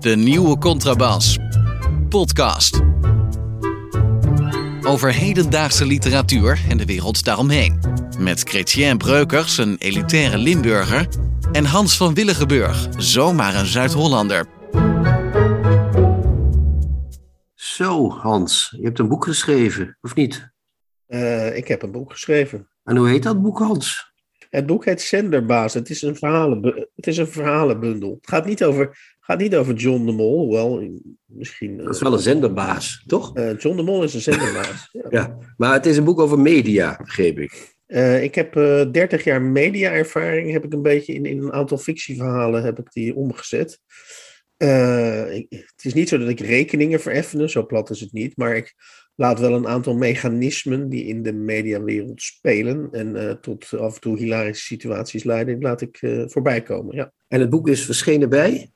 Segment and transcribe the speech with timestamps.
[0.00, 1.38] De nieuwe Contrabas.
[2.08, 2.80] Podcast.
[4.82, 7.80] Over hedendaagse literatuur en de wereld daaromheen.
[8.18, 11.08] Met Chrétien Breukers, een elitaire Limburger.
[11.52, 14.46] En Hans van Willigenburg, zomaar een Zuid-Hollander.
[17.54, 20.50] Zo, Hans, je hebt een boek geschreven, of niet?
[21.08, 22.68] Uh, ik heb een boek geschreven.
[22.84, 24.14] En hoe heet dat boek, Hans?
[24.56, 25.74] Het boek heet Zenderbaas.
[25.74, 28.16] Het is een, verhalen, het is een verhalenbundel.
[28.20, 31.76] Het gaat niet over, gaat niet over John de Mol, hoewel misschien...
[31.76, 33.36] Dat is wel een zenderbaas, toch?
[33.36, 34.88] Uh, John de Mol is een zenderbaas.
[34.92, 35.06] ja.
[35.10, 35.38] ja.
[35.56, 37.76] maar het is een boek over media, begreep ik.
[37.86, 41.78] Uh, ik heb uh, 30 jaar media-ervaring, heb ik een beetje in, in een aantal
[41.78, 43.80] fictieverhalen heb ik die omgezet.
[44.56, 48.56] Ik, het is niet zo dat ik rekeningen vereffenen, zo plat is het niet, maar
[48.56, 48.74] ik
[49.16, 54.00] laat wel een aantal mechanismen die in de mediawereld spelen en uh, tot af en
[54.00, 56.96] toe hilarische situaties leiden, laat ik uh, voorbij komen.
[56.96, 57.12] Ja.
[57.28, 58.70] En het boek is verschenen bij?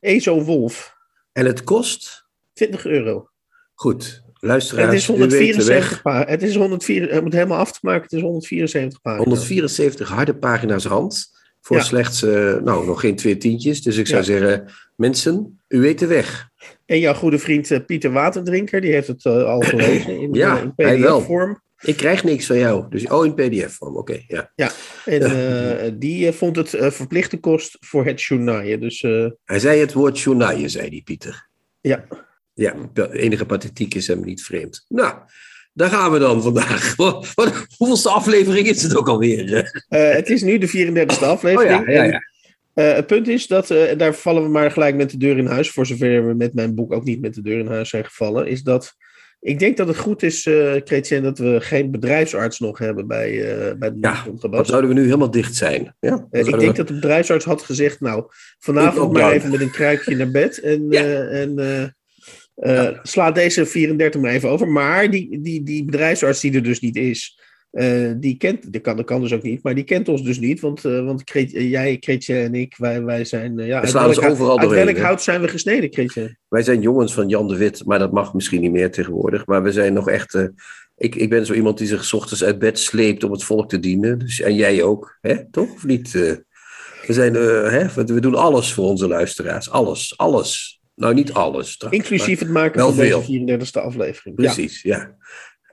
[0.00, 0.94] Ezo Wolf.
[1.32, 2.26] En het kost?
[2.52, 3.28] 20 euro.
[3.74, 6.30] Goed, luisteraars, het is 174 pagina's.
[6.30, 9.24] Het is 104, het moet helemaal af te maken, het is 174 pagina's.
[9.24, 11.34] 174 harde pagina's rand.
[11.60, 11.82] Voor ja.
[11.82, 13.82] slechts, uh, nou, nog geen twee tientjes.
[13.82, 14.26] Dus ik zou ja.
[14.26, 16.50] zeggen, mensen, u weet de weg.
[16.86, 20.72] En jouw goede vriend uh, Pieter Waterdrinker, die heeft het uh, al gelezen in, ja,
[20.76, 21.64] PDF-vorm.
[21.80, 22.84] Ik krijg niks van jou.
[22.90, 24.12] Dus, oh, in PDF-vorm, oké.
[24.12, 24.52] Okay, ja.
[24.54, 24.70] ja,
[25.04, 28.80] en die vond het verplichte kost voor het journaaien.
[28.80, 29.00] Dus,
[29.44, 31.48] hij zei het woord journaaien, zei die Pieter.
[31.80, 32.04] Ja.
[32.54, 32.74] Ja,
[33.10, 34.84] enige pathetiek is hem niet vreemd.
[34.88, 35.14] Nou,
[35.72, 36.94] daar gaan we dan vandaag.
[36.96, 39.72] Wat, wat, hoeveelste aflevering is het ook alweer?
[39.88, 41.80] Het is nu de 34e aflevering.
[41.80, 42.20] Oh ja, ja, ja.
[42.78, 45.46] Uh, het punt is dat, uh, daar vallen we maar gelijk met de deur in
[45.46, 48.04] huis, voor zover we met mijn boek ook niet met de deur in huis zijn
[48.04, 48.94] gevallen, is dat
[49.40, 53.30] ik denk dat het goed is, uh, dat we geen bedrijfsarts nog hebben bij,
[53.78, 55.96] bij de ja, dan zouden we nu helemaal dicht zijn.
[56.00, 56.72] Ja, ik denk we...
[56.72, 58.24] dat de bedrijfsarts had gezegd, nou,
[58.58, 61.02] vanavond maar even met een kruikje naar bed en, ja.
[61.28, 61.84] en uh,
[62.56, 63.00] ja.
[63.02, 64.68] Sla deze 34 maar even over.
[64.68, 67.40] Maar die, die, die bedrijfsarts die er dus niet is,
[67.76, 70.38] uh, die kent, die kan, dat kan dus ook niet, maar die kent ons dus
[70.38, 70.60] niet.
[70.60, 73.58] Want, uh, want Kreet, jij, Kreetje en ik, wij, wij zijn.
[73.58, 76.36] ja, we slaan overal uit welk hout zijn we gesneden, Kreetje?
[76.48, 79.46] Wij zijn jongens van Jan de Wit, maar dat mag misschien niet meer tegenwoordig.
[79.46, 80.50] Maar we zijn nog echt.
[80.96, 83.68] ik, ik ben zo iemand die zich s ochtends uit bed sleept om het volk
[83.68, 84.18] te dienen.
[84.18, 85.50] Dus, en jij ook, hè?
[85.50, 85.72] toch?
[85.72, 86.12] Of niet?
[86.12, 86.44] we,
[87.06, 88.04] zijn, hè?
[88.04, 89.70] we doen alles voor onze luisteraars.
[89.70, 90.80] Alles, alles.
[90.96, 91.76] Nou, niet alles.
[91.76, 93.24] Trouwens, Inclusief het maken van veel.
[93.26, 94.36] deze 34e aflevering.
[94.36, 94.96] Precies, ja.
[94.96, 95.16] ja.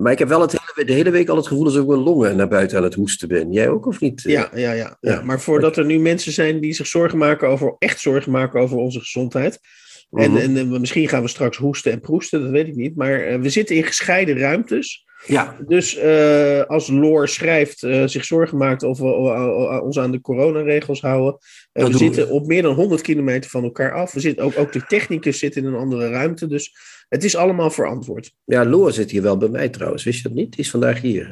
[0.03, 1.99] Maar ik heb wel het hele, de hele week al het gevoel dat ik mijn
[1.99, 3.51] longen naar buiten aan het hoesten ben.
[3.51, 4.21] Jij ook of niet?
[4.21, 5.21] Ja, ja, ja, ja.
[5.21, 8.77] maar voordat er nu mensen zijn die zich zorgen maken over, echt zorgen maken over
[8.77, 9.59] onze gezondheid.
[10.11, 10.57] En, mm -hmm.
[10.57, 12.95] en misschien gaan we straks hoesten en proesten, dat weet ik niet.
[12.95, 15.05] Maar uh, we zitten in gescheiden ruimtes.
[15.25, 15.57] Ja.
[15.67, 20.21] Dus uh, als Loor schrijft, uh, zich zorgen maakt of we uh, ons aan de
[20.21, 21.37] coronaregels houden.
[21.71, 22.33] we zitten we.
[22.33, 24.11] op meer dan 100 kilometer van elkaar af.
[24.11, 26.47] We zitten ook, ook de technicus zit in een andere ruimte.
[26.47, 26.71] Dus
[27.13, 28.35] het is allemaal verantwoord.
[28.45, 30.03] Ja, Loor zit hier wel bij mij trouwens.
[30.03, 30.51] Wist je dat niet?
[30.51, 31.27] Die is vandaag hier.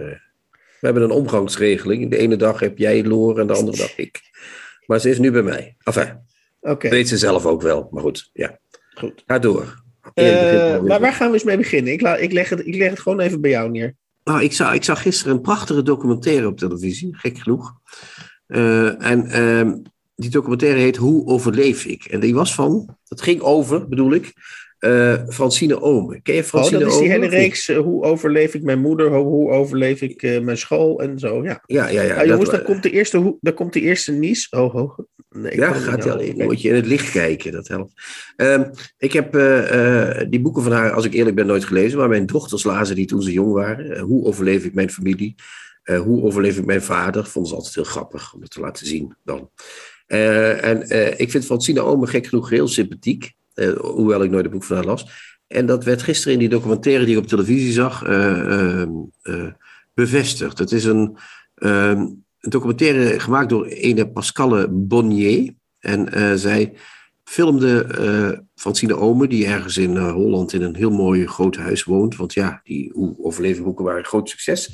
[0.79, 2.09] We hebben een omgangsregeling.
[2.09, 4.21] De ene dag heb jij Loor en de andere dag ik.
[4.85, 5.75] Maar ze is nu bij mij.
[5.83, 6.19] Enfin,
[6.61, 6.91] okay.
[6.91, 7.87] weet ze zelf ook wel.
[7.91, 8.59] Maar goed, ja.
[8.93, 9.23] Goed.
[9.25, 9.83] Ga door.
[10.15, 11.93] Uh, maar waar gaan we eens mee beginnen?
[11.93, 13.95] Ik, la, ik, leg het, ik leg het gewoon even bij jou neer.
[14.23, 17.73] Nou, ik, zag, ik zag gisteren een prachtige documentaire op televisie, gek genoeg.
[18.47, 19.73] Uh, en uh,
[20.15, 22.05] die documentaire heet Hoe overleef ik?
[22.05, 24.33] En die was van, dat ging over, bedoel ik,
[24.81, 26.21] uh, Francine Ome.
[26.21, 27.21] Ken je Francine Oh, dat is die Omen?
[27.21, 31.43] hele reeks, hoe overleef ik mijn moeder, hoe, hoe overleef ik mijn school en zo,
[31.43, 31.63] ja.
[31.65, 32.15] Ja, ja, ja.
[32.15, 34.49] Nou, jongens, dan komt de eerste, dan komt de eerste nies.
[34.49, 34.99] Oh, oh.
[35.29, 36.33] Nee, ja, gaat wel.
[36.35, 37.93] Moet je in het licht kijken, dat helpt.
[38.37, 38.61] Uh,
[38.97, 39.31] ik heb
[40.29, 41.97] die boeken van haar, als ik eerlijk ben, nooit gelezen.
[41.97, 43.99] Maar mijn dochters lazen die toen ze jong waren.
[43.99, 45.35] hoe overleef ik mijn familie?
[45.83, 47.25] hoe overleef ik mijn vader?
[47.25, 49.49] Vond ze altijd heel grappig om het te laten zien dan.
[50.07, 50.81] en
[51.19, 53.33] ik vind Francine Omen gek genoeg heel sympathiek.
[53.77, 55.29] Hoewel ik nooit een boek van haar las.
[55.47, 58.03] En dat werd gisteren in die documentaire die ik op televisie zag
[59.93, 60.57] bevestigd.
[60.57, 61.17] Het is een
[61.55, 65.53] een documentaire gemaakt door ene Pascale Bonnier.
[65.79, 66.73] En zij
[67.23, 72.15] filmde Francine Ome, die ergens in Holland in een heel mooi groot huis woont.
[72.15, 74.69] Want ja, die overlevenboeken waren een groot succes.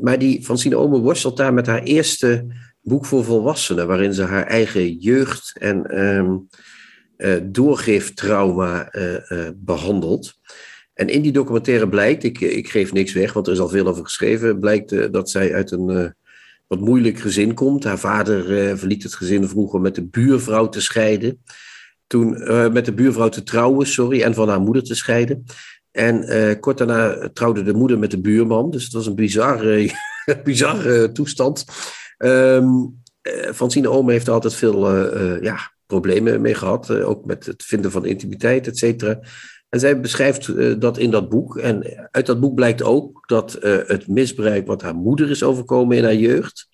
[0.00, 2.46] maar die Francine Ome worstelt daar met haar eerste
[2.80, 6.48] boek voor volwassenen, waarin ze haar eigen jeugd en um,
[7.42, 8.92] doorgeeftrauma
[9.54, 10.34] behandelt.
[10.94, 13.86] En in die documentaire blijkt, ik, ik geef niks weg, want er is al veel
[13.86, 16.14] over geschreven, blijkt dat zij uit een
[16.66, 17.84] wat moeilijk gezin komt.
[17.84, 18.44] Haar vader
[18.78, 21.42] verliet het gezin vroeger met de buurvrouw te scheiden.
[22.06, 22.30] Toen
[22.72, 25.44] met de buurvrouw te trouwen, sorry, en van haar moeder te scheiden.
[25.90, 28.70] En kort daarna trouwde de moeder met de buurman.
[28.70, 29.90] Dus het was een bizarre,
[30.44, 31.64] bizarre toestand.
[32.18, 34.96] Um, uh, Francine Omen heeft altijd veel
[35.42, 36.90] ja, problemen mee gehad.
[36.90, 39.20] ook met het vinden van intimiteit, et cetera.
[39.68, 41.56] En zij beschrijft dat in dat boek.
[41.56, 46.04] En uit dat boek blijkt ook dat het misbruik wat haar moeder is overkomen in
[46.04, 46.68] haar jeugd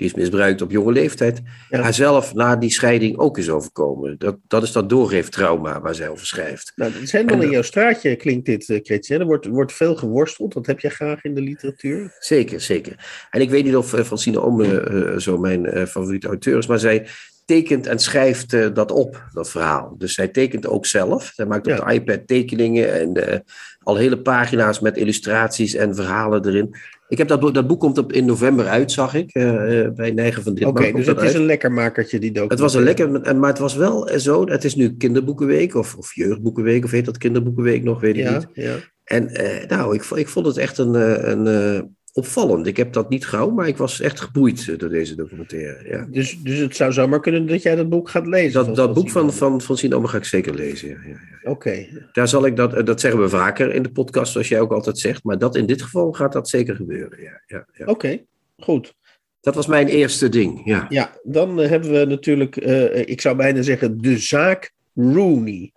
[0.00, 1.80] die is misbruikt op jonge leeftijd, ja.
[1.80, 4.18] haarzelf na die scheiding ook is overkomen.
[4.18, 6.72] Dat, dat is dat doorgeeftrauma waar zij over schrijft.
[6.76, 10.66] Nou, is helemaal in jouw straatje, klinkt dit, uh, Er wordt, wordt veel geworsteld, dat
[10.66, 12.16] heb jij graag in de literatuur.
[12.18, 13.26] Zeker, zeker.
[13.30, 17.06] En ik weet niet of Francine Ome zo mijn favoriete auteur is, maar zij
[17.50, 19.94] tekent en schrijft dat op, dat verhaal.
[19.98, 21.32] Dus zij tekent ook zelf.
[21.34, 23.42] Zij maakt op de iPad tekeningen en
[23.82, 26.74] al hele pagina's met illustraties en verhalen erin.
[27.08, 30.42] Ik heb dat, dat boek komt op, in november uit, zag ik, uh, bij Neigen
[30.42, 30.82] van Ditmar.
[30.82, 32.62] Oké, dus het is een lekker makertje, die documentaire.
[32.62, 36.14] Het was een lekker, maar het was wel zo, het is nu kinderboekenweek, of, of
[36.14, 38.46] jeugdboekenweek, of heet dat kinderboekenweek nog, weet ik ja, niet.
[38.52, 38.74] Ja.
[39.04, 39.30] En
[39.68, 40.94] nou, ik, ik vond het echt een,
[41.30, 42.66] een, opvallend.
[42.66, 45.88] Ik heb dat niet gauw, maar ik was echt geboeid door deze documentaire.
[45.88, 46.06] Ja.
[46.10, 48.64] Dus, dus het zou zomaar kunnen dat jij dat boek gaat lezen?
[48.64, 50.96] Dat, dat boek van, van, van Sinoma ga ik zeker lezen, ja.
[51.06, 51.50] ja.
[51.50, 51.86] Oké.
[52.12, 54.98] Daar zal ik dat, dat zeggen we vaker in de podcast, zoals jij ook altijd
[54.98, 57.42] zegt, maar dat in dit geval gaat dat zeker gebeuren, ja.
[57.46, 57.86] ja, ja.
[57.86, 58.24] Oké,
[58.58, 58.94] goed.
[59.40, 60.86] Dat was mijn eerste ding, ja.
[60.88, 65.72] Ja, dan hebben we natuurlijk, uh, ik zou bijna zeggen, de zaak Rooney.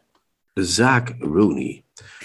[0.53, 1.83] De zaak Rooney.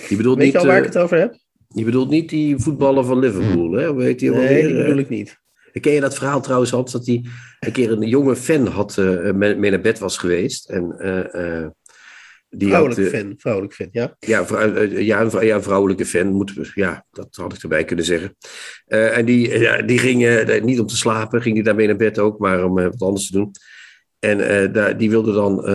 [0.08, 1.38] Je bedoelt Weet niet, je al waar uh, ik het over heb?
[1.74, 3.86] Je bedoelt niet die voetballer van Liverpool, hè?
[3.86, 4.66] Hoe heet die nee, alweer?
[4.66, 5.40] die bedoel ik niet.
[5.80, 7.24] Ken je dat verhaal trouwens, Hans, dat hij
[7.60, 10.68] een keer een jonge fan had, uh, mee naar bed was geweest.
[10.68, 11.66] En, uh, uh,
[12.48, 14.16] die vrouwelijke had, fan, vrouwelijke fan, ja.
[14.18, 18.04] Ja, vrou ja, een, ja, een vrouwelijke fan, moet, ja, dat had ik erbij kunnen
[18.04, 18.36] zeggen.
[18.86, 22.38] en die, ja, die ging, niet om te slapen, ging die daarmee naar bed ook,
[22.38, 23.50] maar om wat anders te doen.
[24.18, 25.66] En daar, die wilde dan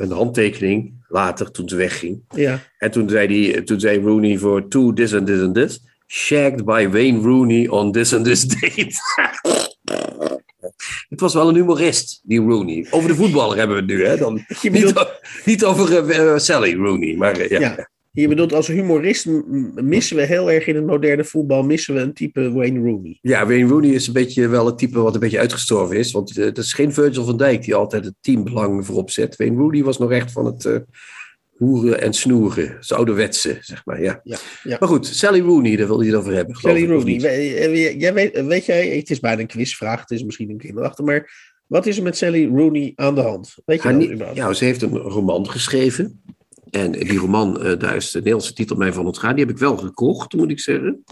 [0.00, 2.22] een handtekening later, toen ze wegging.
[2.34, 2.60] Ja.
[2.78, 5.82] En toen zei, die, toen zei Rooney voor to this and this and this.
[6.06, 8.92] Shagged by Wayne Rooney on this and this date.
[11.08, 12.86] Het was wel een humorist, die Rooney.
[12.90, 14.16] Over de voetballer hebben we het nu, hè?
[14.16, 14.94] Dan, bedoelt...
[14.94, 17.60] niet, niet, over uh, Sally Rooney, maar uh, ja.
[17.60, 17.88] ja.
[18.14, 19.26] Je bedoelt, als humorist
[19.74, 23.18] missen we heel erg in het moderne voetbal, missen we een type Wayne Rooney.
[23.20, 26.12] Ja, Wayne Rooney is een beetje wel het type wat een beetje uitgestorven is.
[26.12, 29.36] Want het is geen Virgil van Dijk die altijd het teambelang voorop zet.
[29.36, 30.76] Wayne Rooney was nog echt van het uh,
[31.56, 32.76] hoeren en snoeren.
[32.80, 34.20] Het ouderwetse, zeg maar, ja.
[34.24, 34.76] Ja, ja.
[34.80, 36.56] Maar goed, Sally Rooney, daar wil je het over hebben.
[36.56, 37.16] Sally ik, Rooney,
[37.96, 41.52] jij weet, weet jij, het is bijna een quizvraag, het is misschien een kinderachtig, maar
[41.66, 43.54] wat is er met Sally Rooney aan de hand?
[43.64, 46.22] Weet je Haar, dat Ja, ze heeft een roman geschreven.
[46.74, 49.34] En die roman, uh, daar is de Nederlandse titel mij van ontgaan.
[49.34, 51.04] Die heb ik wel gekocht, moet ik zeggen.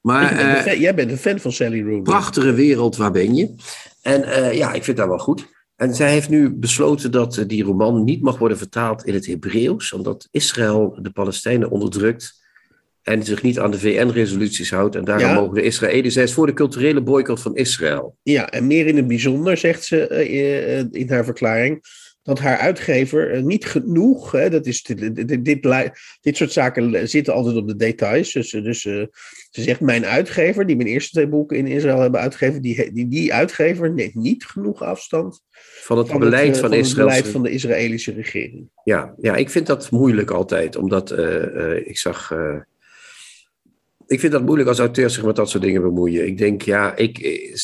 [0.00, 0.32] Maar,
[0.66, 2.02] uh, jij bent een fan van Sally Rooney.
[2.02, 3.54] Prachtige wereld, waar ben je?
[4.02, 5.46] En uh, ja, ik vind dat wel goed.
[5.76, 9.92] En zij heeft nu besloten dat die roman niet mag worden vertaald in het Hebreeuws,
[9.92, 12.46] omdat Israël de Palestijnen onderdrukt
[13.02, 14.94] en zich niet aan de VN-resoluties houdt.
[14.94, 15.34] En daarom Ja.
[15.34, 18.16] mogen de Israëli's, zij is voor de culturele boycott van Israël.
[18.22, 21.80] Ja, en meer in het bijzonder zegt ze eh, eh, in haar verklaring
[22.28, 25.62] dat haar uitgever eh, niet genoeg, hè, dat is, dit, dit,
[26.20, 28.32] dit, soort zaken zitten altijd op de details.
[28.32, 29.04] Dus, eh, dus eh,
[29.50, 33.08] ze zegt, mijn uitgever, die mijn eerste twee boeken in Israël hebben uitgegeven, die, die,
[33.08, 35.42] die uitgever neemt niet genoeg afstand
[35.80, 37.06] Van het van beleid het, van, van het Israël.
[37.06, 38.68] beleid van de Israëlische regering.
[38.84, 41.10] Ja, ja, ik vind dat moeilijk altijd, omdat
[41.84, 42.32] ik zag.
[44.08, 46.26] Ik vind dat moeilijk als auteur zich met dat soort dingen bemoeien.
[46.26, 47.18] Ik denk, ja, ik,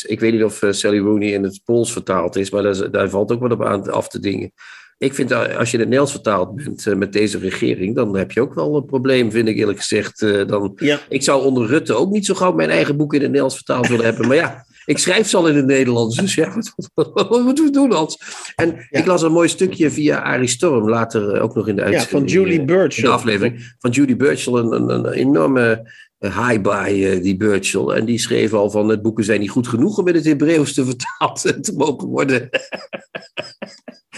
[0.07, 3.11] ik weet niet of eh, Sally Rooney in het Pools vertaald is, maar daar, daar
[3.11, 4.53] valt ook wat op aan af te dingen.
[4.99, 8.17] Ik vind dat als je in het Nederlands vertaald bent eh, met deze regering, dan
[8.17, 10.23] heb je ook wel een probleem, vind ik eerlijk gezegd.
[10.23, 13.19] Eh, dan, Ja, ik zou onder Rutte ook niet zo gauw mijn eigen boek in
[13.21, 14.27] het Nederlands vertaald willen hebben.
[14.29, 16.17] Maar ja, ik schrijf ze al in het Nederlands.
[16.17, 16.53] Dus ja,
[16.95, 18.19] wat, moeten we doen, Hans?
[18.57, 18.99] En Ja.
[18.99, 22.31] ik las een mooi stukje via Arie Storm, later ook nog in de ja uitzending.
[22.31, 22.97] van Julie Birch.
[22.97, 25.93] in de aflevering van Judy Burchill, een, een, een enorme
[26.25, 27.89] high by eh, die Burchill.
[27.89, 30.75] En die schreef al van het boeken zijn niet goed genoeg om in het Hebreeuws
[30.75, 32.49] te vertaald eh, te mogen worden.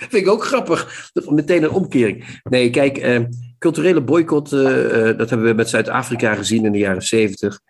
[0.08, 1.10] Vind ik ook grappig.
[1.28, 2.40] Meteen een omkering.
[2.42, 3.20] Nee, kijk, eh,
[3.58, 7.60] culturele boycott, eh, eh, dat hebben we met Zuid-Afrika gezien in de jaren zeventig.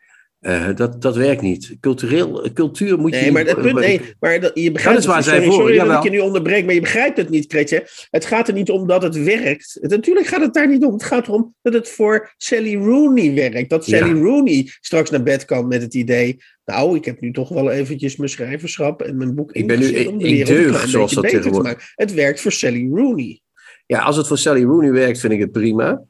[0.47, 1.77] Eh, dat, dat werkt niet.
[1.81, 5.07] Cultureel, cultuur moet je Nee, maar het punt, nee, maar dat, je begrijpt Dat is
[5.07, 7.29] waar het, zij sorry, voor, sorry dat ik je nu onderbreek, maar je begrijpt het
[7.31, 7.87] niet, Kretje.
[8.11, 9.79] Het gaat er niet om dat het werkt.
[9.81, 10.93] Het, natuurlijk gaat het daar niet om.
[10.93, 13.71] Het gaat erom dat het voor Sally Rooney werkt.
[13.71, 13.99] Dat Ja.
[13.99, 16.37] Sally Rooney straks naar bed kan met het idee...
[16.65, 19.87] Nou, ik heb nu toch wel eventjes mijn schrijverschap en mijn boek Ik ben nu-
[19.87, 21.93] ingezet om de ik wereld een deug, klein zoals dat te tegenwoordig-.
[21.95, 23.41] Het werkt voor Sally Rooney.
[23.87, 26.03] Ja, als het voor Sally Rooney werkt, vind ik het prima.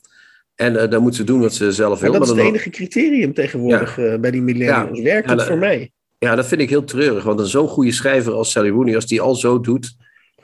[0.57, 2.11] En eh, dan moet ze doen wat ze zelf wil.
[2.11, 5.01] Maar dat is het dan- enige criterium tegenwoordig eh, bij die millennials.
[5.01, 5.91] Werkt het voor mij?
[6.19, 7.25] Ja, dat vind ik heel treurig.
[7.25, 9.97] Want een zo'n goede schrijver als Sally Rooney, als die al zo doet.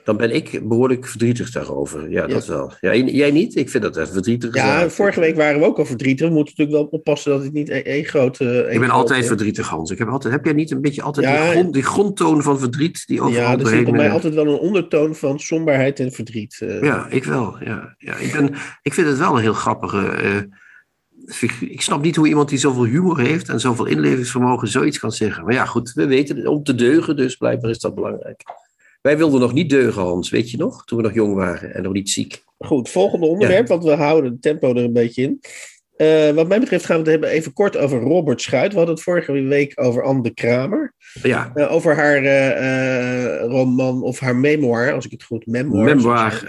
[0.03, 2.11] Dan ben ik behoorlijk verdrietig daarover.
[2.11, 2.73] Ja, dat wel.
[2.79, 3.55] Ja, jij niet?
[3.55, 4.55] Ik vind dat echt verdrietig.
[4.55, 6.27] Ja, vorige week waren we ook al verdrietig.
[6.27, 8.67] We moeten natuurlijk wel oppassen dat het niet één grote...
[8.71, 9.91] ik ben altijd verdrietig, Hans.
[9.91, 13.03] Ik heb, altijd, heb jij niet een beetje altijd die, grond, die grondtoon van verdriet
[13.07, 16.61] die overal Ja, er zit bij mij altijd wel een ondertoon van somberheid en verdriet.
[16.81, 17.57] Ja, ik wel.
[17.63, 18.15] Ja, ja.
[18.15, 20.51] Ik, ben, ik vind het wel een heel grappige
[21.59, 25.43] ik snap niet hoe iemand die zoveel humor heeft en zoveel inlevingsvermogen zoiets kan zeggen.
[25.43, 28.43] Maar ja, goed, we weten om te deugen, dus blijkbaar is dat belangrijk.
[29.03, 30.85] Wij wilden nog niet deugen, Hans, weet je nog?
[30.85, 32.43] Toen we nog jong waren en nog niet ziek.
[32.57, 35.41] Goed, volgende onderwerp, want we houden het tempo er een beetje in.
[35.97, 38.71] Uh, wat mij betreft gaan we het hebben even kort over Robert Schuit.
[38.71, 40.93] We hadden het vorige week over Anne de Kramer.
[41.23, 41.51] Ja.
[41.55, 45.45] Uh, over haar uh, roman of haar memoir, als ik het goed...
[45.45, 45.83] Memoir.
[45.83, 46.43] Memoir,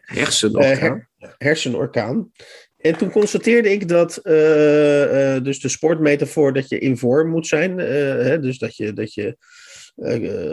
[0.00, 1.08] hersenorkaan.
[1.18, 2.30] Her hersenorkaan.
[2.76, 4.20] En toen constateerde ik dat
[5.44, 7.78] dus de sportmetafoor dat je in vorm moet zijn.
[7.78, 9.36] Hè, dus dat je, dat je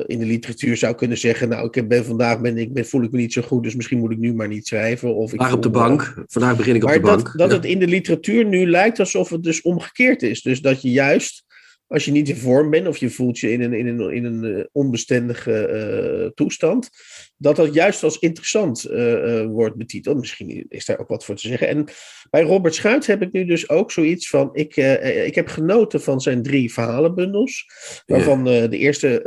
[0.06, 3.12] in de literatuur zou kunnen zeggen, nou ik ben vandaag ben ik ben, voel ik
[3.12, 5.16] me niet zo goed, dus misschien moet ik nu maar niet schrijven.
[5.16, 6.24] Of ik maar op de bank.
[6.28, 7.26] Vandaag begin ik op de bank.
[7.26, 7.56] Dat, dat ja.
[7.56, 10.42] het in de literatuur nu lijkt alsof het dus omgekeerd is.
[10.42, 11.44] Dus dat je juist
[11.92, 14.26] als je niet in vorm bent of je voelt je in een, in een, in
[14.26, 16.90] een onbestendige toestand,
[17.38, 20.18] dat dat juist als interessant uh, uh, wordt betiteld.
[20.18, 21.68] Misschien is daar ook wat voor te zeggen.
[21.68, 21.86] En
[22.30, 24.50] bij Robert Schuit heb ik nu dus ook zoiets van.
[24.54, 27.66] Ik, uh, ik heb genoten van zijn drie verhalenbundels.
[28.06, 29.22] Waarvan de eerste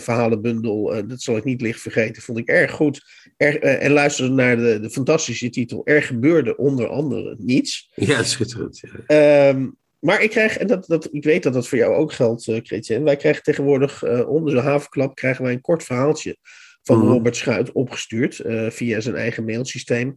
[0.00, 3.00] verhalenbundel, dat zal ik niet licht vergeten, vond ik erg goed.
[3.36, 5.80] Er, en luisterde naar de, de fantastische titel.
[5.84, 7.90] Er gebeurde onder andere niets.
[7.94, 8.82] Ja, schitterend.
[9.06, 9.48] Ja.
[9.48, 12.46] Um, maar ik krijg, en dat, dat, ik weet dat dat voor jou ook geldt,
[12.46, 13.02] uh.
[13.04, 16.36] Wij krijgen tegenwoordig onder de havenklap krijgen wij een kort verhaaltje
[16.82, 17.08] van mm.
[17.08, 20.14] Robert Schuit opgestuurd uh, via zijn eigen mailsysteem.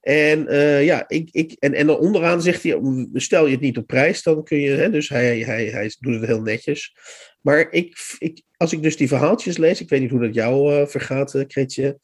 [0.00, 2.78] En uh, ja, ik, ik, en, en dan onderaan zegt hij,
[3.12, 6.14] stel je het niet op prijs, dan kun je, hè, dus hij, hij, hij doet
[6.14, 6.94] het heel netjes.
[7.44, 10.72] Maar ik, ik, als ik dus die verhaaltjes lees, ik weet niet hoe dat jou
[10.72, 11.98] uh, vergaat, uh, Kretje.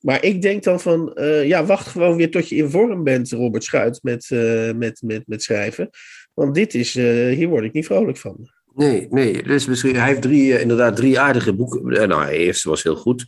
[0.00, 1.12] Maar ik denk dan van,
[1.44, 4.30] ja, wacht gewoon weer tot je in vorm bent, Robert Schuit, met,
[4.76, 5.90] met, met, met schrijven.
[6.34, 8.50] Want dit is, hier word ik niet vrolijk van.
[8.74, 9.42] Nee, nee.
[9.42, 12.08] Dus misschien, hij heeft drie, inderdaad drie aardige boeken.
[12.08, 13.26] Nou, de eerste was heel goed.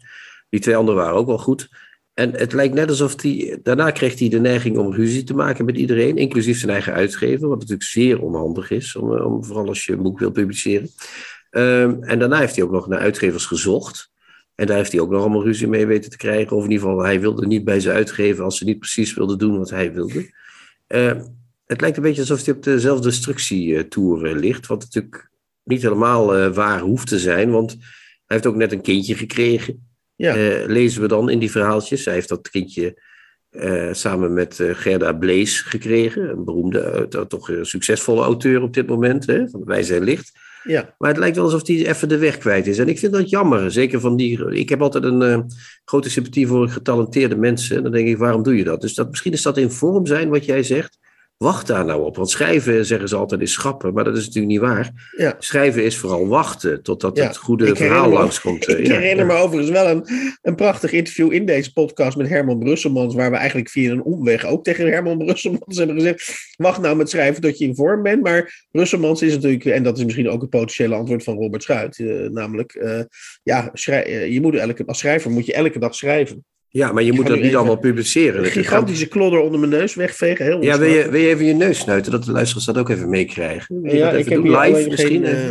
[0.48, 1.68] Die twee anderen waren ook wel goed.
[2.14, 3.58] En het lijkt net alsof hij.
[3.62, 7.48] Daarna kreeg hij de neiging om ruzie te maken met iedereen, inclusief zijn eigen uitgever,
[7.48, 10.88] wat natuurlijk zeer onhandig is, om, om vooral als je een boek wil publiceren.
[11.56, 14.12] Um, en daarna heeft hij ook nog naar uitgevers gezocht.
[14.54, 16.56] En daar heeft hij ook nog allemaal ruzie mee weten te krijgen.
[16.56, 19.38] Of in ieder geval, hij wilde niet bij ze uitgeven als ze niet precies wilden
[19.38, 20.32] doen wat hij wilde.
[20.88, 21.12] Uh,
[21.66, 24.66] het lijkt een beetje alsof hij op de zelfdestructietour ligt.
[24.66, 25.30] Wat natuurlijk
[25.64, 27.80] niet helemaal uh, waar hoeft te zijn, want hij
[28.26, 29.88] heeft ook net een kindje gekregen.
[30.16, 30.36] Ja.
[30.36, 32.04] Uh, lezen we dan in die verhaaltjes.
[32.04, 33.02] Hij heeft dat kindje
[33.92, 36.30] samen met Gerda Blees gekregen.
[36.30, 39.26] Een beroemde, toch succesvolle auteur op dit moment.
[39.26, 40.32] Hè, van Wij zijn licht.
[40.64, 40.94] Ja.
[40.98, 42.78] Maar het lijkt wel alsof hij even de weg kwijt is.
[42.78, 43.72] En ik vind dat jammer.
[43.72, 44.50] Zeker van die.
[44.50, 45.50] Ik heb altijd een
[45.84, 47.76] grote sympathie voor getalenteerde mensen.
[47.76, 48.80] En dan denk ik, waarom doe je dat?
[48.80, 50.98] Dus dat, misschien is dat in vorm zijn wat jij zegt.
[51.36, 52.16] Wacht daar nou op.
[52.16, 53.94] Want schrijven, zeggen ze altijd, is schappen.
[53.94, 55.10] Maar dat is natuurlijk niet waar.
[55.16, 55.34] Ja.
[55.38, 57.26] Schrijven is vooral wachten totdat ja.
[57.26, 58.68] het goede verhaal langskomt.
[58.68, 60.06] Ik ja, herinner me overigens wel een,
[60.42, 63.14] een prachtig interview in deze podcast met Herman Brusselmans.
[63.14, 66.52] Waar we eigenlijk via een omweg ook tegen Herman Brusselmans hebben gezegd.
[66.56, 68.22] Wacht nou met schrijven tot je in vorm bent.
[68.22, 71.98] Maar Brusselmans is natuurlijk, en dat is misschien ook het potentiële antwoord van Robert Schuit.
[71.98, 73.00] Uh, namelijk, uh,
[73.42, 76.44] ja, schrij, je moet elke, als schrijver moet je elke dag schrijven.
[76.74, 78.44] Ja, maar je moet dat niet allemaal publiceren.
[78.44, 80.44] Een gigantische klodder onder mijn neus wegvegen.
[80.44, 82.88] Heel ja, wil je, wil je even je neus snuiten, dat de luisteraars dat ook
[82.88, 83.80] even meekrijgen?
[83.82, 85.24] Ja, ik heb hier live misschien.
[85.26, 85.50] Geen, uh,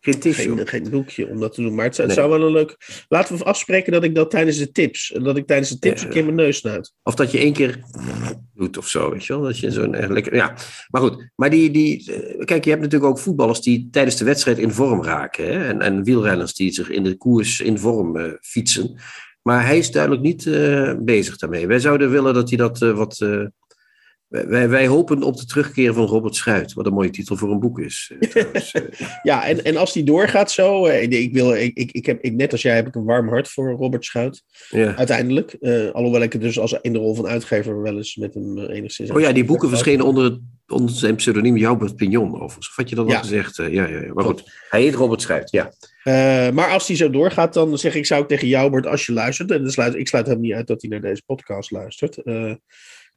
[0.00, 0.56] geen tissue.
[0.56, 1.74] Geen, geen doekje om dat te doen.
[1.74, 2.14] Maar het, het nee.
[2.14, 2.76] zou wel een leuk...
[3.08, 5.14] Laten we afspreken dat ik dat tijdens de tips...
[5.22, 6.92] Dat ik tijdens de tips ja, een keer mijn neus snuit.
[7.02, 7.80] Of dat je één keer
[8.54, 9.42] doet of zo, weet je wel?
[9.42, 10.34] Dat je zo'n lekker...
[10.34, 10.54] Ja,
[10.88, 11.30] maar goed.
[11.36, 12.04] Maar die, die...
[12.44, 15.44] Kijk, je hebt natuurlijk ook voetballers die tijdens de wedstrijd in vorm raken.
[15.44, 15.66] Hè?
[15.66, 18.98] En, en wielrenners die zich in de koers in vorm uh, fietsen.
[19.42, 21.66] Maar hij is duidelijk niet uh, bezig daarmee.
[21.66, 23.26] Wij zouden willen dat hij dat uh, wat.
[24.28, 27.60] Wij, wij hopen op de terugkeer van Robert Schuit, wat een mooie titel voor een
[27.60, 28.12] boek is.
[28.30, 28.72] Trouwens,
[29.22, 30.86] ja, en, en als die doorgaat zo.
[30.86, 33.48] ik wil, ik, ik, ik heb, ik, net als jij heb ik een warm hart
[33.48, 34.42] voor Robert Schuit.
[34.68, 34.94] Ja.
[34.94, 35.56] Uiteindelijk.
[35.92, 39.10] alhoewel ik het dus als in de rol van uitgever wel eens met hem enigszins.
[39.10, 42.68] Oh ja, die boeken verschenen onder, onder zijn pseudoniem Joubert Pignon, overigens.
[42.68, 43.18] Of had je dat al ja.
[43.18, 43.56] gezegd?
[43.56, 44.12] ja, ja, ja.
[44.12, 44.40] Maar goed.
[44.40, 44.52] goed.
[44.70, 45.72] Hij heet Robert Schuit, ja.
[46.04, 49.12] Uh, maar als die zo doorgaat, dan zeg ik, zou ik tegen Joubert, als je
[49.12, 52.22] luistert, en sluit, ik sluit hem niet uit dat hij naar deze podcast luistert.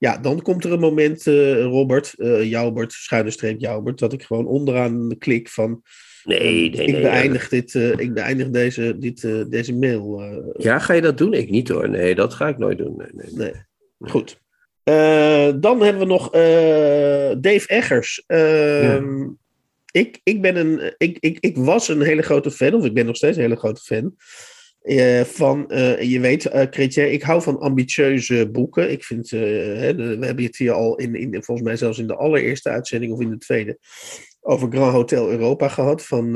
[0.02, 4.24] Uh, ja, dan komt er een moment, uh, Robert, Joubert, schuine streep Joubert, dat ik
[4.24, 5.82] gewoon onderaan de klik van.
[6.24, 7.02] Nee, nee, ik nee.
[7.02, 10.24] Beëindig dit, ik beëindig deze, dit, deze mail.
[10.58, 11.34] ja, ga je dat doen?
[11.34, 11.90] Ik niet hoor.
[11.90, 12.96] Nee, dat ga ik nooit doen.
[12.98, 13.34] Nee, nee.
[13.34, 14.10] nee.
[14.12, 14.40] Goed.
[15.62, 16.30] dan hebben we nog
[17.40, 18.24] Dave Eggers.
[18.28, 19.28] Ja ehm,
[19.92, 23.06] ik, ik, ben een, ik, ik, ik was een hele grote fan, of ik ben
[23.06, 24.16] nog steeds een hele grote fan
[24.82, 28.92] Eh, van, eh, je weet, uh, Chrétien, ik hou van ambitieuze boeken.
[28.92, 32.08] Ik vind, hè, de, we hebben het hier al in, in, volgens mij zelfs in
[32.08, 33.78] de allereerste uitzending of in de tweede,
[34.42, 36.36] over Grand Hotel Europa gehad van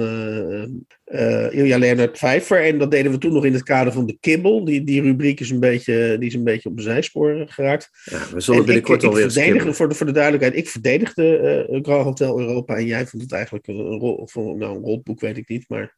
[1.51, 2.63] Ilja Leonard Pfeiffer.
[2.63, 4.65] En dat deden we toen nog in het kader van de kibbel.
[4.65, 7.89] Die, die rubriek is een beetje, die is een beetje op de zijsporen geraakt.
[8.03, 12.03] Ja, we zullen binnenkort ik, alweer verdedigen, voor de, voor de duidelijkheid, ik verdedigde Grand
[12.03, 12.75] Hotel Europa.
[12.75, 15.65] En jij vond het eigenlijk een, rol, of, nou, een rotboek, weet ik niet.
[15.67, 15.95] Maar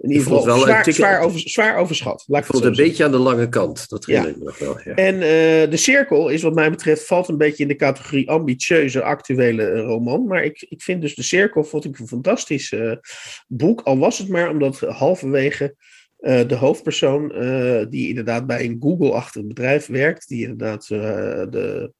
[0.00, 2.24] in ieder geval wel zwaar, zwaar, over, zwaar overschat.
[2.26, 3.88] Laat ik vond het een beetje aan de lange kant.
[3.88, 4.26] Dat ja.
[4.26, 4.80] ik nog wel.
[4.84, 4.94] Ja.
[4.94, 9.02] En uh, De Cirkel is wat mij betreft valt een beetje in de categorie ambitieuze
[9.02, 10.26] actuele uh, roman.
[10.26, 12.92] Maar ik, ik vind dus De Cirkel vond ik een fantastisch uh,
[13.48, 13.80] boek.
[13.80, 15.76] Al was het maar omdat halverwege
[16.24, 17.28] de hoofdpersoon,
[17.90, 21.92] die inderdaad bij een Google-achtig bedrijf werkt, die inderdaad de,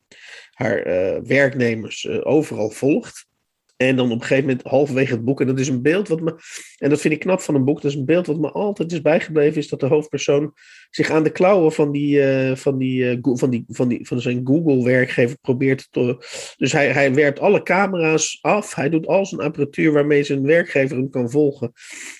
[0.50, 0.82] haar
[1.22, 3.26] werknemers overal volgt.
[3.76, 5.40] En dan op een gegeven moment halverwege het boek.
[5.40, 6.34] En dat is een beeld wat me.
[6.78, 7.82] En dat vind ik knap van een boek.
[7.82, 9.58] Dat is een beeld wat me altijd is bijgebleven.
[9.58, 10.52] Is dat de hoofdpersoon
[10.90, 14.20] zich aan de klauwen van, die, uh, van, die, uh, van, die, van, die, van
[14.20, 16.16] zijn Google-werkgever probeert te.
[16.56, 18.74] Dus hij, hij werpt alle camera's af.
[18.74, 21.72] Hij doet al zijn apparatuur waarmee zijn werkgever hem kan volgen.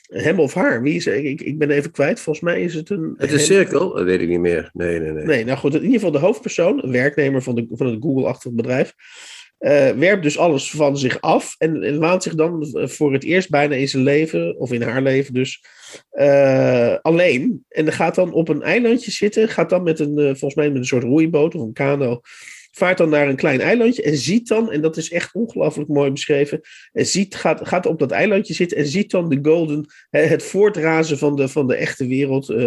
[0.03, 0.83] Hem of haar.
[0.83, 2.21] Wie is, ik, ik ben even kwijt.
[2.21, 3.15] Volgens mij is het een.
[3.17, 3.95] Het is cirkel.
[3.95, 4.71] Dat weet ik niet meer.
[4.73, 5.25] Nee, nee, nee.
[5.25, 5.75] Nee, nou goed.
[5.75, 8.95] In ieder geval de hoofdpersoon, een werknemer van, de, van het Google-achtig bedrijf
[9.59, 13.75] uh, werpt dus alles van zich af en, en, zich dan voor het eerst bijna
[13.75, 15.65] in zijn leven, of in haar leven dus,
[16.13, 17.65] uh, alleen.
[17.69, 20.77] En gaat dan op een eilandje zitten, gaat dan met een, uh, volgens mij met
[20.77, 22.21] een soort roeiboot of een kano,
[22.75, 26.11] vaart dan naar een klein eilandje en ziet dan, en dat is echt ongelooflijk mooi
[26.11, 26.61] beschreven,
[26.93, 31.19] en ziet, gaat, gaat op dat eilandje zitten en ziet dan de Golden, het voortrazen
[31.19, 32.59] van de, van de echte wereld uh,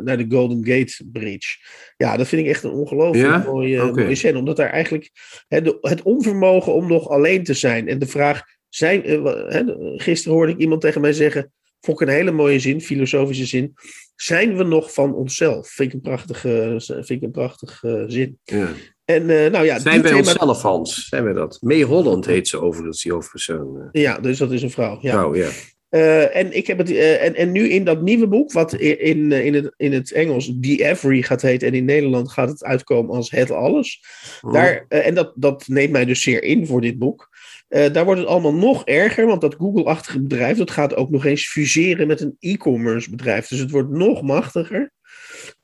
[0.00, 1.56] naar de Golden Gate Bridge.
[1.96, 3.44] Ja, dat vind ik echt een ongelooflijk ja?
[3.46, 4.02] mooie, okay.
[4.02, 5.10] mooie scène, omdat daar eigenlijk
[5.48, 10.52] de, het onvermogen om nog alleen te zijn en de vraag, zijn, uh, gisteren hoorde
[10.52, 13.74] ik iemand tegen mij zeggen, vond ik een hele mooie zin, filosofische zin,
[14.16, 15.68] zijn we nog van onszelf?
[15.68, 18.38] Vind ik een prachtige, vind ik een prachtige zin.
[18.44, 18.68] Ja.
[19.04, 21.08] En, uh, nou ja, zijn wij onszelf, Hans?
[21.08, 21.58] Zijn we dat?
[21.60, 23.88] May Holland heet ze overigens, die hoofdpersoon.
[23.92, 24.98] Ja, dus dat is een vrouw.
[25.00, 25.10] Ja.
[25.10, 25.48] Vrouw, ja.
[25.90, 29.32] Uh, en, ik heb het, uh, en, en nu in dat nieuwe boek, wat in,
[29.32, 33.14] in, het, in het Engels The Every gaat heten, en in Nederland gaat het uitkomen
[33.14, 34.04] als Het Alles.
[34.42, 34.52] Oh.
[34.52, 37.28] Daar, en dat, dat neemt mij dus zeer in voor dit boek.
[37.68, 41.48] daar wordt het allemaal nog erger, want dat Google-achtige bedrijf, dat gaat ook nog eens
[41.48, 43.48] fuseren met een e-commerce bedrijf.
[43.48, 44.92] Dus het wordt nog machtiger.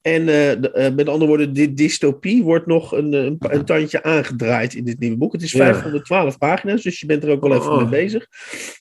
[0.01, 4.75] En de, uh, met andere woorden, die dystopie wordt nog een, een, een, tandje aangedraaid
[4.75, 5.33] in dit nieuwe boek.
[5.33, 6.39] Het is 512 ja.
[6.39, 7.77] pagina's, dus je bent er ook wel even oh.
[7.77, 8.27] mee bezig.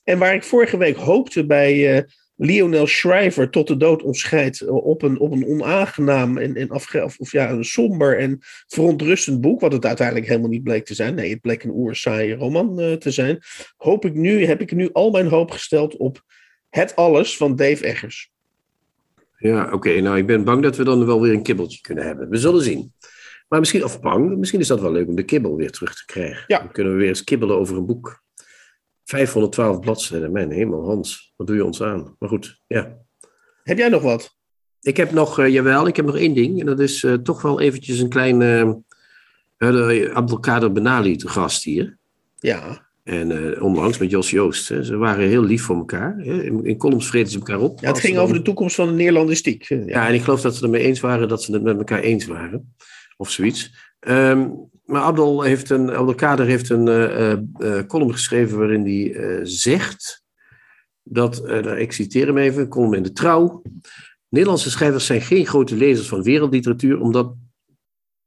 [0.04, 2.06] En waar ik vorige week hoopte bij
[2.42, 7.18] Lionel Shriver tot de dood ontscheidt op een, op een onaangenaam en, en afge, of,
[7.18, 11.16] of, ja, een somber en verontrustend boek, wat het uiteindelijk helemaal niet bleek te zijn.
[11.16, 13.40] Nee, het bleek een oerzaaie roman te zijn.
[13.78, 16.24] Hoop ik nu, heb ik nu al mijn hoop gesteld op
[16.70, 18.32] Het Alles van Dave Eggers.
[19.40, 19.74] Ja, oké.
[19.74, 20.00] Okay.
[20.00, 22.30] Nou, ik ben bang dat we dan wel weer een kibbeltje kunnen hebben.
[22.30, 22.94] We zullen zien.
[23.48, 26.06] Maar misschien, of bang, misschien is dat wel leuk om de kibbel weer terug te
[26.06, 26.44] krijgen.
[26.48, 26.60] Ja.
[26.60, 28.24] Dan kunnen we weer eens kibbelen over een boek.
[29.04, 31.34] 512 bladzijden, mijn hemel, Hans.
[31.36, 32.16] Wat doe je ons aan?
[32.20, 32.98] Maar goed, ja.
[33.64, 34.38] Heb jij nog wat?
[34.82, 36.60] Ik heb nog, uh, jawel, ik heb nog één ding.
[36.60, 38.42] En dat is uh, toch wel eventjes een klein...
[38.42, 38.72] Uh,
[40.14, 41.98] Abdelkader Benali te gast hier.
[42.38, 42.89] Ja.
[43.10, 44.70] En uh, onlangs met Jos Joost.
[44.70, 44.84] Hè.
[44.84, 46.16] Ze waren heel lief voor elkaar.
[46.18, 46.44] Hè.
[46.44, 47.80] In, in, columns vreten ze elkaar op.
[47.80, 48.24] Ja, het ging dan...
[48.24, 49.64] over de toekomst van de Nederlandistiek.
[49.64, 49.82] Ja.
[49.86, 52.26] ja, en ik geloof dat ze ermee eens waren dat ze het met elkaar eens
[52.26, 52.76] waren.
[53.18, 53.76] Of zoiets.
[54.00, 60.24] Um, maar Abdel heeft een, Abdelkader heeft een uh, uh, column geschreven waarin hij zegt
[61.04, 63.62] dat, nou, ik citeer hem even, een column in de Trouw.
[64.30, 67.34] Nederlandse schrijvers zijn geen grote lezers van wereldliteratuur, omdat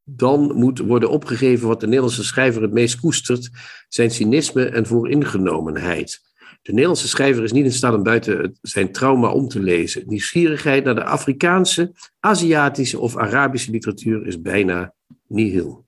[0.05, 3.51] dan moet worden opgegeven wat de Nederlandse schrijver het meest koestert,
[3.89, 6.21] zijn cynisme en vooringenomenheid.
[6.63, 10.03] De Nederlandse schrijver is niet in staat om buiten zijn trauma om te lezen.
[10.07, 14.95] Nieuwsgierigheid naar de Afrikaanse, Aziatische of Arabische literatuur is bijna
[15.29, 15.87] nihil.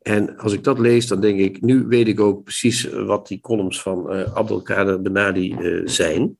[0.00, 3.40] En als ik dat lees, dan denk ik, nu weet ik ook precies wat die
[3.40, 6.38] columns van uh, Abdelkader Benadi uh, zijn.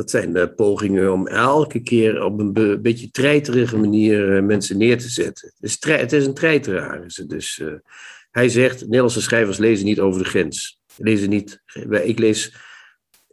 [0.00, 4.78] Dat zijn de pogingen om elke keer op een be beetje treiterige manier uh, mensen
[4.78, 5.52] neer te zetten.
[5.58, 7.06] Het is, het is een treiteraar.
[7.26, 7.72] Dus uh,
[8.30, 10.80] hij zegt, Nederlandse schrijvers lezen niet over de grens.
[10.96, 11.62] Lezen niet,
[12.02, 12.54] ik lees,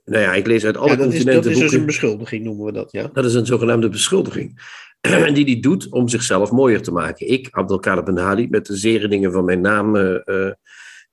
[0.06, 1.38] nou ja, ik lees uit alle ja, dat continenten.
[1.38, 3.10] Is, dat is dus een beschuldiging, noemen we dat, ja.
[3.14, 4.60] Dat is een zogenaamde beschuldiging.
[5.34, 7.28] die hij doet om zichzelf mooier te maken.
[7.28, 9.96] Ik, Abdelkader Benali, met de zegeningen van mijn naam...
[9.96, 10.52] Uh,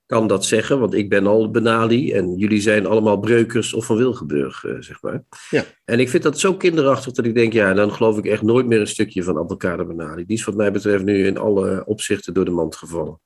[0.07, 3.97] kan dat zeggen, want ik ben al Benali en jullie zijn allemaal Breukers of van
[3.97, 5.23] Wilgenburg, uh, zeg maar.
[5.51, 5.65] Ja.
[5.85, 8.67] En ik vind dat zo kinderachtig dat ik denk, ja, dan geloof ik echt nooit
[8.67, 10.25] meer een stukje van Abdelkader Benali.
[10.25, 13.21] Die is wat mij betreft nu in alle opzichten door de mand gevallen.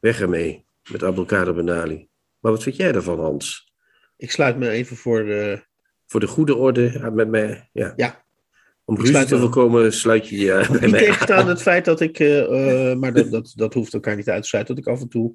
[0.00, 2.08] Weg ermee met Abdelkader Benali.
[2.40, 3.72] Maar wat vind jij daarvan, Hans?
[4.16, 5.64] Ik sluit me even voor de...
[6.06, 7.92] Voor de goede orde met mij, ja.
[7.96, 8.24] Ja.
[8.84, 11.00] Om ruzie te me- voorkomen sluit je je eh, bij Niet aan.
[11.00, 14.42] tegenstaan het feit dat ik, eh, eh, maar dat, dat, dat hoeft elkaar niet uit
[14.42, 15.34] te sluiten, dat ik af en toe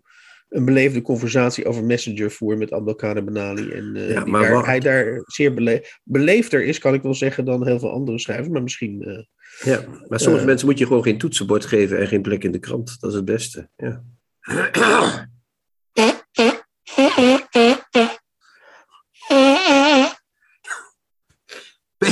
[0.51, 3.69] een beleefde conversatie over Messenger voer met Abdelkader Benali.
[3.69, 4.65] En Ja, die maar daar, wacht.
[4.65, 8.47] hij daar zeer bele beleefder is, kan ik wel zeggen, dan heel veel andere schrijvers.
[8.49, 9.01] Maar misschien.
[9.03, 9.23] eh,
[9.73, 10.47] Ja, maar sommige Eh.
[10.49, 12.97] mensen moet je gewoon geen toetsenbord geven en geen plek in de krant.
[12.99, 13.69] Dat is het beste.
[13.75, 14.03] Ja.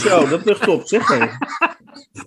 [0.09, 1.17] Zo, dat lucht op, zeg hé.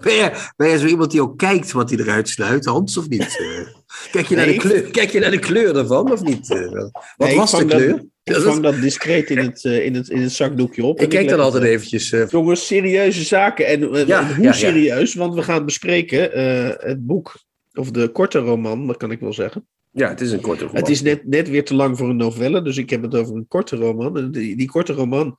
[0.01, 3.09] Ben je, ben je zo iemand die ook kijkt wat hij eruit sluit, Hans, of
[3.09, 3.21] niet?
[3.38, 3.66] Eh,
[4.12, 6.51] kijk, je naar de kleur, kijk je naar de kleur ervan, of niet?
[6.51, 8.05] Eh, wat Nee, was de vang dat- kleur?
[8.25, 11.01] Ik Dat vang dat discreet in het, eh, in het, in het zakdoekje op.
[11.01, 12.12] ik kijk dan altijd eventjes.
[12.12, 13.66] eh, eh, Jongens, serieuze zaken.
[13.66, 14.53] En, Ja, hoe ja, ja.
[14.53, 15.14] serieus?
[15.14, 17.35] Want we gaan bespreken eh, het boek,
[17.73, 19.66] of de korte roman, dat kan ik wel zeggen.
[19.90, 20.81] ja, het is een korte roman.
[20.81, 23.37] Het is net, net weer te lang voor een novelle, dus ik heb het over
[23.37, 24.16] een korte roman.
[24.16, 25.37] En Die, die korte roman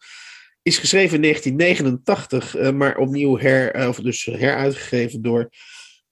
[0.63, 5.49] is geschreven in 1989, eh, maar opnieuw her, eh, of dus heruitgegeven door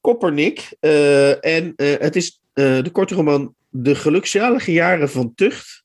[0.02, 0.76] Koppernik.
[0.80, 5.84] Eh, en het is de korte roman De gelukzalige jaren van tucht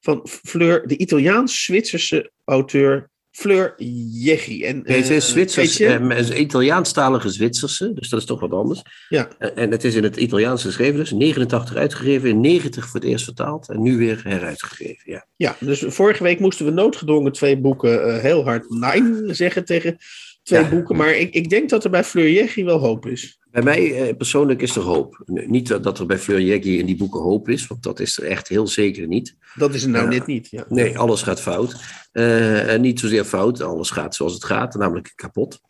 [0.00, 3.74] van Fleur, de Italiaans-Zwitserse auteur Fleur
[4.12, 4.64] Jeggi.
[4.64, 8.82] En, eh, is Zwitsers, eh, het is Italiaanstalige Zwitserse, dus dat is toch wat anders.
[9.08, 9.28] Ja.
[9.38, 13.08] En, en het is in het Italiaans geschreven, dus 89 uitgegeven, in 90 voor het
[13.08, 15.12] eerst vertaald en nu weer heruitgegeven.
[15.12, 15.26] Ja.
[15.36, 19.96] Ja, dus vorige week moesten we noodgedwongen twee boeken eh, heel hard nee zeggen tegen
[20.42, 20.68] twee Ja.
[20.68, 20.96] boeken.
[20.96, 23.40] Maar ik, ik denk dat er bij Fleur Jeggi wel hoop is.
[23.50, 25.22] Bij mij eh, persoonlijk is er hoop.
[25.26, 28.24] Niet dat er bij Fleur Jeggi in die boeken hoop is, want dat is er
[28.24, 29.36] echt heel zeker niet.
[29.54, 30.10] Dat is het nou Ja.
[30.10, 30.48] net niet.
[30.50, 30.64] Ja.
[30.68, 31.76] Nee, alles gaat fout.
[32.12, 35.60] Eh, en niet zozeer fout, alles gaat zoals het gaat, namelijk kapot.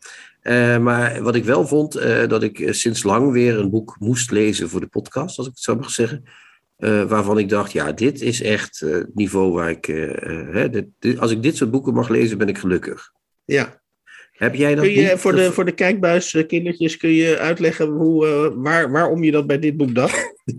[0.41, 3.95] Eh, maar wat ik wel vond, eh, dat ik eh, sinds lang weer een boek
[3.99, 6.23] moest lezen voor de podcast, als ik het zo mag zeggen.
[6.77, 9.87] eh, waarvan ik dacht, ja, dit is echt eh, het niveau waar ik.
[9.87, 10.03] eh,
[10.39, 13.11] eh, hè, dit, dit- als ik dit soort boeken mag lezen, ben ik gelukkig.
[13.45, 13.81] ja.
[14.33, 15.19] Heb jij dat Kun je niet?
[15.19, 19.31] voor de, voor de kijkbuis, eh, kindertjes, kun je uitleggen hoe, eh, waar, waarom je
[19.31, 20.31] dat bij dit boek dacht?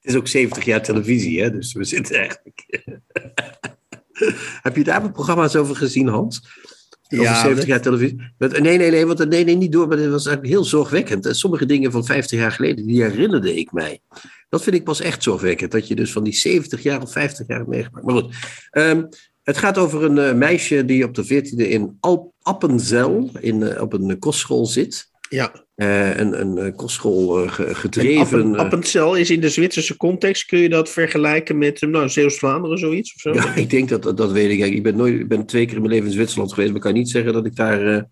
[0.00, 1.50] Het is ook 70 jaar televisie, hè?
[1.50, 2.66] dus we zitten eigenlijk.
[4.62, 6.64] Heb je daar programma's over gezien, Hans?
[7.08, 8.20] Over 70 dat- jaar televisie?
[8.38, 11.26] Nee, nee, nee, want, nee, nee, niet door, maar dat was eigenlijk heel zorgwekkend.
[11.26, 14.00] En Sommige dingen van 50 jaar geleden, die herinnerde ik mij.
[14.48, 17.46] Dat vind ik pas echt zorgwekkend, dat je dus van die 70 jaar of 50
[17.46, 18.06] jaar meegemaakt.
[18.06, 18.34] Maar goed,
[18.70, 19.02] Ehm,
[19.46, 21.98] het gaat over een eh, meisje die op de 14e in
[22.42, 25.10] Appenzell in, eh, op een kostschool zit.
[25.28, 25.64] ja.
[25.76, 28.38] Eh, een, een eh, kostschool eh, ge- En gedreven.
[28.38, 30.44] Appen, eh, Appenzell is in de Zwitserse context.
[30.46, 33.14] Kun je dat vergelijken met eh, nou, Zeeuws-Vlaanderen, zoiets?
[33.14, 33.32] Of zo?
[33.34, 34.74] Ja, ik denk dat, dat, dat weet ik.
[34.74, 36.84] Ik ben, nooit, ik ben twee keer in mijn leven in Zwitserland geweest, maar ik
[36.86, 38.02] kan niet zeggen dat ik daar eh,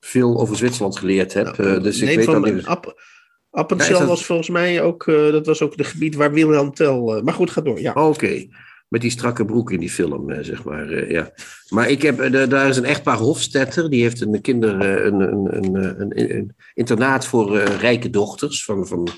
[0.00, 1.56] veel over Zwitserland geleerd heb.
[1.58, 2.66] Nou, Eh, dus ik weet van, dat niet.
[2.66, 3.02] App,
[3.50, 6.32] Appenzell Ja, is dat- was volgens mij ook, eh, dat was ook het gebied waar
[6.32, 6.86] Wilhelm Tell...
[7.06, 7.92] eh, maar goed, ga door, ja.
[7.92, 8.46] Oké,
[8.88, 10.90] met die strakke broek in die film, eh, zeg maar.
[10.90, 11.32] eh, ja.
[11.68, 15.56] Maar ik heb, eh, daar is een echtpaar Hofstetter, die heeft een kinder, een, een,
[16.00, 19.08] een, een, internaat voor rijke dochters van, van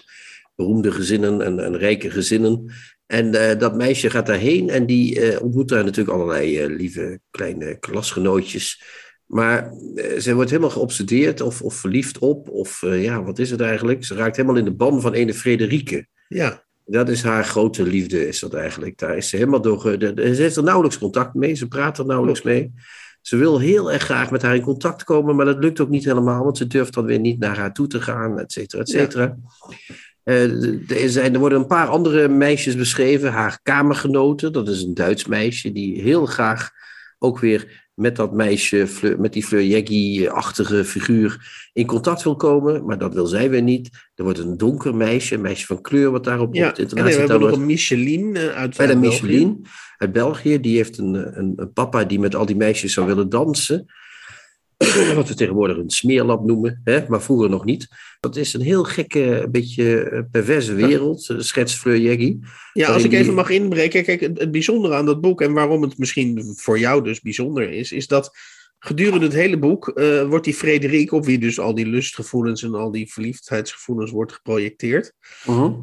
[0.54, 2.72] beroemde gezinnen en, en rijke gezinnen.
[3.06, 8.82] En dat meisje gaat daarheen en die ontmoet daar natuurlijk allerlei lieve kleine klasgenootjes.
[9.26, 9.72] Maar
[10.18, 14.04] ze wordt helemaal geobsedeerd of, of verliefd op, of ja, wat is het eigenlijk?
[14.04, 16.06] Ze raakt helemaal in de ban van ene Frederike.
[16.28, 18.98] Ja, Dat is haar grote liefde, is dat eigenlijk.
[18.98, 19.80] Daar is ze helemaal door.
[19.80, 22.72] Ze heeft er nauwelijks contact mee, ze praat er nauwelijks mee.
[23.20, 26.04] Ze wil heel erg graag met haar in contact komen, maar dat lukt ook niet
[26.04, 28.88] helemaal, want ze durft dan weer niet naar haar toe te gaan, et cetera, et
[28.88, 29.36] cetera.
[30.22, 34.94] Eh, er, zijn, er worden een paar andere meisjes beschreven, haar kamergenoten, dat is een
[34.94, 36.70] Duits meisje die heel graag
[37.18, 41.38] ook weer met dat meisje, Fleur- met die Fleur Jeggi-achtige figuur
[41.72, 44.10] in contact wil komen, maar dat wil zij weer niet.
[44.14, 46.66] Er wordt een donker meisje, een meisje van kleur, wat daarop op ja.
[46.66, 46.98] het we zit.
[46.98, 49.22] hebben Daar nog een Michelin eh, uit bij de uit België.
[49.22, 50.60] Michelin uit België.
[50.60, 53.86] Die heeft een, een, een papa die met al die meisjes zou willen dansen.
[55.14, 57.08] Wat we tegenwoordig een smeerlap noemen, hè?
[57.08, 57.88] maar vroeger nog niet.
[58.20, 61.96] Dat is een heel gekke, een beetje eh, perverse wereld, eh, schetst Fleur.
[62.72, 64.04] Ja, als ik die- even mag inbreken.
[64.04, 67.92] Kijk, het, bijzondere aan dat boek en waarom het misschien voor jou dus bijzonder is,
[67.92, 68.30] is dat
[68.78, 72.74] gedurende het hele boek eh, wordt die Frederik, op wie dus al die lustgevoelens en
[72.74, 75.12] al die verliefdheidsgevoelens wordt geprojecteerd.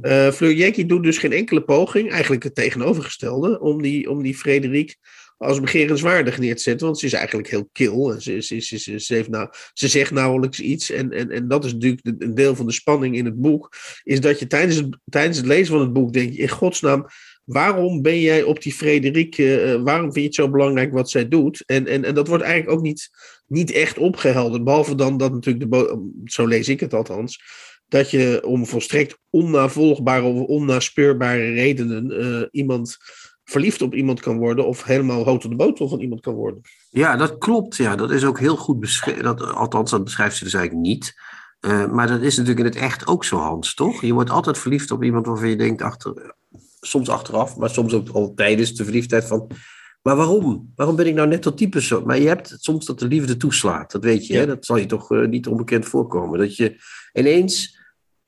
[0.02, 4.36] Eh Fleur Jackie doet dus geen enkele poging, eigenlijk het tegenovergestelde, om die, om die
[4.38, 4.98] Frederik
[5.44, 6.86] als begerenswaardig neer te zetten.
[6.86, 8.16] Want ze is eigenlijk heel kil.
[8.20, 10.92] Ze, ze, ze, ze, heeft nou, ze zegt nauwelijks iets.
[10.92, 13.76] En, en, en dat is natuurlijk een deel van de spanning in het boek.
[14.04, 17.06] Is dat je tijdens het, tijdens het lezen van het boek denk je, in godsnaam,
[17.44, 21.28] waarom ben jij op die Frederik, eh, waarom vind je het zo belangrijk wat zij
[21.28, 21.64] doet?
[21.66, 23.10] En, en, en dat wordt eigenlijk ook niet,
[23.48, 24.64] niet echt opgehelderd.
[24.64, 27.40] Behalve dan dat natuurlijk, de zo lees ik het althans,
[27.88, 32.98] dat je om volstrekt onnavolgbare of onnaspeurbare redenen eh, iemand
[33.44, 36.62] verliefd op iemand kan worden of helemaal hoog op de botel van iemand kan worden.
[36.90, 37.76] Ja, dat klopt.
[37.76, 39.24] Ja, dat is ook heel goed beschreven.
[39.24, 41.14] Dat, althans, dat beschrijft ze dus eigenlijk niet.
[41.62, 44.02] Uh, maar dat is natuurlijk in het echt ook zo, Hans, toch?
[44.02, 46.36] Je wordt altijd verliefd op iemand waarvan je denkt, achter,
[46.80, 49.48] soms achteraf, maar soms ook al tijdens de verliefdheid van...
[50.02, 50.72] Maar waarom?
[50.76, 52.06] Waarom ben ik nou net dat type zo?
[52.06, 54.34] Maar je hebt soms dat de liefde toeslaat, dat weet je.
[54.34, 54.40] Ja.
[54.40, 54.46] Hè?
[54.46, 56.40] Dat zal je toch uh, niet onbekend voorkomen.
[56.40, 56.76] Dat je
[57.14, 57.73] ineens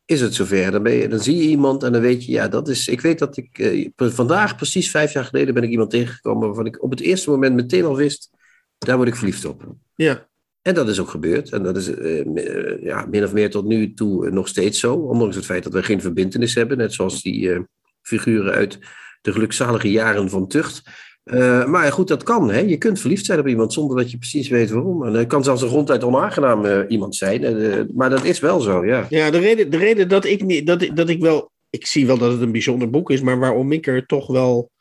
[0.06, 0.72] is het zover.
[0.72, 2.88] Dan, ben je, dan zie je iemand en dan weet je, ja, dat is.
[2.88, 6.66] Ik weet dat ik uh, vandaag, precies vijf jaar geleden, ben ik iemand tegengekomen waarvan
[6.66, 8.30] ik op het eerste moment meteen al wist,
[8.78, 9.76] daar word ik verliefd op.
[9.96, 10.28] Ja.
[10.62, 11.50] En dat is ook gebeurd.
[11.50, 14.96] En dat is uh, ja, min of meer tot nu toe nog steeds zo.
[14.96, 16.78] Ondanks het feit dat we geen verbindenis hebben.
[16.78, 17.66] Net zoals die
[18.02, 18.80] figuren uit
[19.22, 20.82] de gelukzalige jaren van tucht.
[21.26, 22.50] Uh, maar goed, dat kan.
[22.50, 22.60] Hè?
[22.60, 25.06] Je kunt verliefd zijn op iemand zonder dat je precies weet waarom.
[25.06, 27.90] En het kan zelfs een ronduit onaangenaam uh, iemand zijn.
[27.94, 29.06] Maar dat is wel zo, ja.
[29.10, 31.52] Ja, de reden, de reden dat, ik niet, dat, dat ik wel...
[31.70, 34.72] Ik zie wel dat het een bijzonder boek is, maar waarom ik er toch wel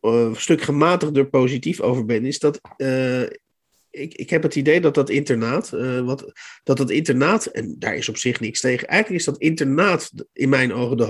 [0.00, 2.60] een stuk gematigder positief over ben, is dat
[3.90, 5.70] ik, ik heb het idee dat dat internaat,
[6.04, 6.32] wat,
[6.62, 10.48] dat dat internaat, en daar is op zich niks tegen, eigenlijk is dat internaat in
[10.48, 11.04] mijn ogen de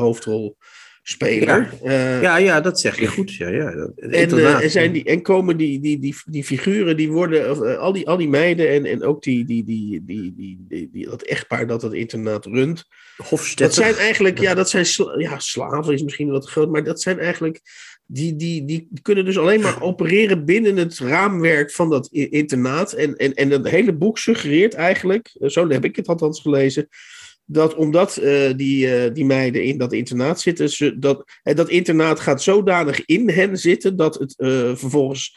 [1.05, 3.35] Ja, uh, ja, ja, dat zeg je goed.
[3.35, 3.91] Ja, ja.
[3.97, 7.93] En, uh, en, zijn die, en komen die, die, die, die figuren, die worden, al,
[7.93, 11.23] die, al die meiden en, en ook die, die, die, die, die, die, die dat
[11.23, 12.85] echtpaar dat het internaat runt.
[13.55, 17.01] Dat zijn eigenlijk, ja, dat zijn sla ja, slaven is misschien wat groot, maar dat
[17.01, 17.61] zijn eigenlijk
[18.07, 22.93] die, die, die kunnen dus alleen maar opereren binnen het raamwerk van dat internaat.
[22.93, 26.89] En, en, en het hele boek suggereert eigenlijk, zo heb ik het althans gelezen,
[27.45, 31.69] dat omdat uh, die, uh, die meiden in dat internaat zitten, ze, dat, uh, dat
[31.69, 34.35] internaat gaat zodanig in hen zitten dat het
[34.79, 35.37] vervolgens,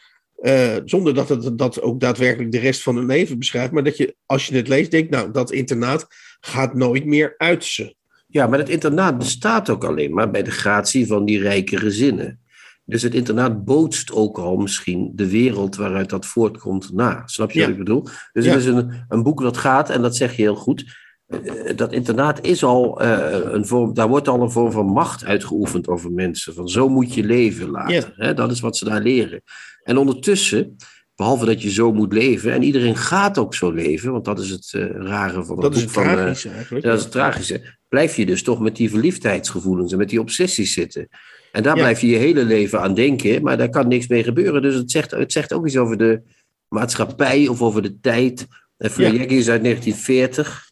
[0.86, 4.15] zonder dat het dat ook daadwerkelijk de rest van hun leven beschrijft, maar dat je
[4.26, 6.08] als je het leest denkt, nou, dat internaat
[6.39, 7.96] gaat nooit meer uit ze.
[8.28, 12.39] Ja, maar het internaat bestaat ook alleen maar bij de gratie van die rijke gezinnen.
[12.86, 17.22] Dus het internaat bootst ook al misschien de wereld waaruit dat voortkomt na.
[17.26, 17.65] Snap je Ja.
[17.65, 18.08] wat ik bedoel?
[18.34, 18.52] Dus Ja.
[18.52, 20.86] het is een, een boek dat gaat, en dat zeg je heel goed.
[21.27, 25.25] Eh, Dat internaat is al eh, een vorm, daar wordt al een vorm van macht
[25.25, 26.53] uitgeoefend over mensen.
[26.53, 28.13] Van zo moet je leven later.
[28.15, 28.33] Hè?
[28.33, 29.41] Dat is wat ze daar leren.
[29.83, 30.75] En ondertussen,
[31.15, 34.49] behalve dat je zo moet leven, en iedereen gaat ook zo leven, want dat is
[34.49, 36.85] het eh, rare van het Dat is boek het van, eh, tragische eigenlijk.
[36.85, 37.77] dat is het tragische.
[37.88, 41.07] Blijf je dus toch met die verliefdheidsgevoelens en met die obsessies zitten.
[41.51, 41.81] En daar Ja.
[41.81, 44.61] blijf je je hele leven aan denken, maar daar kan niks mee gebeuren.
[44.61, 46.21] Dus het zegt, het zegt ook iets over de
[46.67, 48.47] maatschappij of over de tijd.
[48.77, 50.69] En Fleurjecki is uit 1940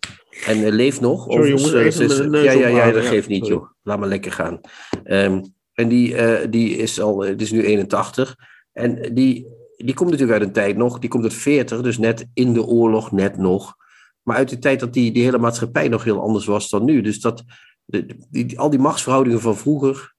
[0.47, 1.25] en eh, leeft nog.
[1.31, 3.67] Sorry, jongens, eh, even neus ja, ja, ja, dat geeft niet, joh.
[3.83, 4.59] Laat maar lekker gaan.
[5.03, 5.41] Ehm,
[5.73, 8.35] en die, eh, die is al, eh, het is nu 81.
[8.71, 12.25] En die, die komt natuurlijk uit een tijd nog, die komt uit 40, dus net
[12.33, 13.75] in de oorlog, net nog.
[14.21, 17.01] Maar uit de tijd dat die, die hele maatschappij nog heel anders was dan nu.
[17.01, 17.43] Dus dat,
[17.85, 20.13] de, die, die- al die machtsverhoudingen van vroeger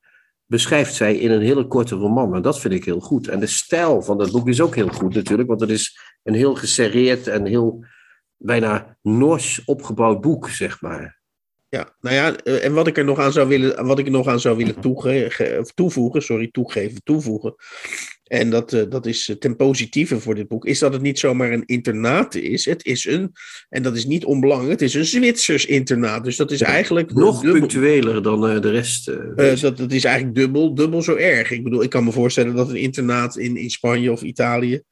[0.46, 2.34] beschrijft zij in een hele korte roman.
[2.34, 3.28] En dat vind ik heel goed.
[3.28, 5.48] En de stijl van dat boek is ook heel goed natuurlijk.
[5.48, 7.84] Want het is een heel geserreerd en heel
[8.36, 11.22] bijna nors opgebouwd boek, zeg maar.
[11.68, 14.12] Ja, nou ja, eh, en wat ik er nog aan zou willen, wat ik er
[14.12, 14.80] nog aan zou willen
[15.74, 17.54] toevoegen, sorry, toegeven, toevoegen.
[18.24, 21.18] En dat, eh, dat is eh, ten positieve voor dit boek, is dat het niet
[21.18, 22.64] zomaar een internaat is.
[22.64, 23.32] Het is een,
[23.68, 26.24] en dat is niet onbelangrijk, het is een Zwitsers internaat.
[26.24, 29.04] Dus dat is eigenlijk Nog dubbel- punctueler dan de rest.
[29.60, 31.50] dat, dat is eigenlijk dubbel, dubbel zo erg.
[31.50, 34.82] Ik bedoel, ik kan me voorstellen dat een internaat in, in Spanje of Italië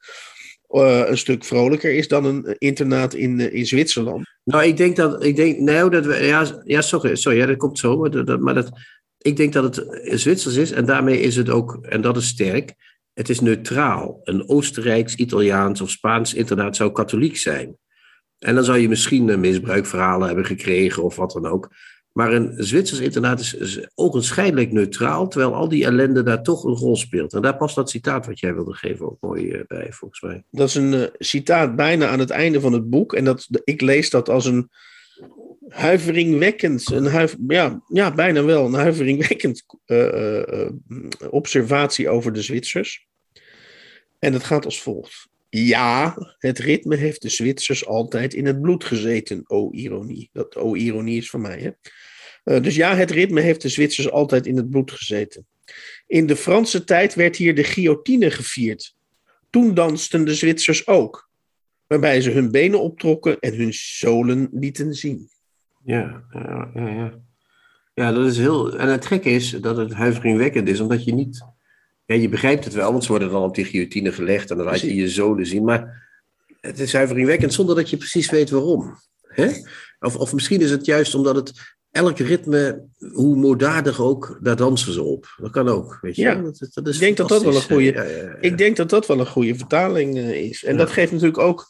[0.73, 4.25] eh, een stuk vrolijker is dan een internaat in, eh, in Zwitserland.
[4.43, 5.23] Nou, ik denk dat.
[5.23, 7.97] Ik denk, nou, dat we, ja, ja, sorry, sorry dat komt zo.
[7.97, 8.71] Maar, dat, maar dat,
[9.17, 12.73] ik denk dat het Zwitsers is en daarmee is het ook, en dat is sterk,
[13.13, 14.19] het is neutraal.
[14.23, 17.77] Een Oostenrijks, Italiaans of Spaans internaat zou katholiek zijn.
[18.39, 21.69] En dan zou je misschien een misbruikverhalen hebben gekregen of wat dan ook.
[22.13, 23.87] Maar een Zwitsers internaat is, is
[24.71, 27.33] neutraal, terwijl al die ellende daar toch een rol speelt.
[27.33, 30.43] En daar past dat citaat wat jij wilde geven ook mooi eh, bij, volgens mij.
[30.51, 33.13] Dat is een eh, citaat bijna aan het einde van het boek.
[33.13, 34.69] En dat, ik lees dat als een
[35.67, 40.69] huiveringwekkend, een huif, ja, ja, bijna wel een huiveringwekkend eh,
[41.29, 43.07] observatie over de Zwitsers.
[44.19, 45.29] En het gaat als volgt.
[45.49, 50.29] Ja, het ritme heeft de Zwitsers altijd in het bloed gezeten, o ironie.
[50.33, 51.69] Dat o ironie is van mij, hè.
[52.43, 55.45] Eh, dus ja, het ritme heeft de Zwitsers altijd in het bloed gezeten.
[56.07, 58.95] In de Franse tijd werd hier de guillotine gevierd.
[59.49, 61.29] Toen dansten de Zwitsers ook,
[61.87, 65.29] waarbij ze hun benen optrokken en hun zolen lieten zien.
[65.83, 67.21] Ja, ja, ja, ja.
[67.93, 68.77] Ja, dat is heel.
[68.77, 71.45] En het gekke is dat het huiveringwekkend is, omdat je niet.
[72.05, 74.65] Ja, je begrijpt het wel, want ze worden dan op die guillotine gelegd en dan
[74.65, 75.63] laat je je zolen zien.
[75.63, 76.07] Maar
[76.61, 78.97] het is huiveringwekkend zonder dat je precies weet waarom.
[79.21, 79.51] Hè?
[79.99, 84.93] Of, of misschien is het juist omdat het elk ritme, hoe moorddadig ook, daar dansen
[84.93, 85.35] ze op.
[85.41, 86.21] Dat kan ook, weet je.
[86.21, 86.35] Ja.
[86.35, 87.91] Dat, dat is Ik denk dat dat wel een goede-.
[87.93, 88.35] Ja, ja.
[88.41, 90.63] Ik denk dat dat wel een goede vertaling eh, is.
[90.63, 91.67] En dat geeft natuurlijk ook.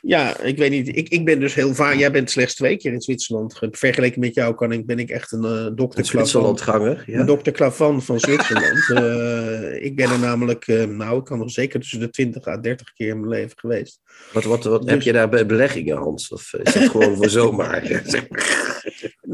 [0.00, 0.88] Ja, ik weet niet.
[0.96, 1.94] Ik, ik ben dus heel vaak.
[1.94, 3.54] Jij bent slechts twee keer in Zwitserland.
[3.56, 7.18] Ge- Vergeleken met jou kan ik, ben ik echt een eh dokter Zwitserlandganger, ja.
[7.20, 8.74] Een dokter Klavan van Zwitserland.
[8.94, 12.92] Eh, ik ben er namelijk, nou, ik kan nog zeker tussen de 20 à 30
[12.92, 14.00] keer in mijn leven geweest.
[14.32, 16.28] Wat, wat, wat Dus- heb je daar bij beleggingen, Hans?
[16.28, 18.02] Of is dat gewoon voor zomaar?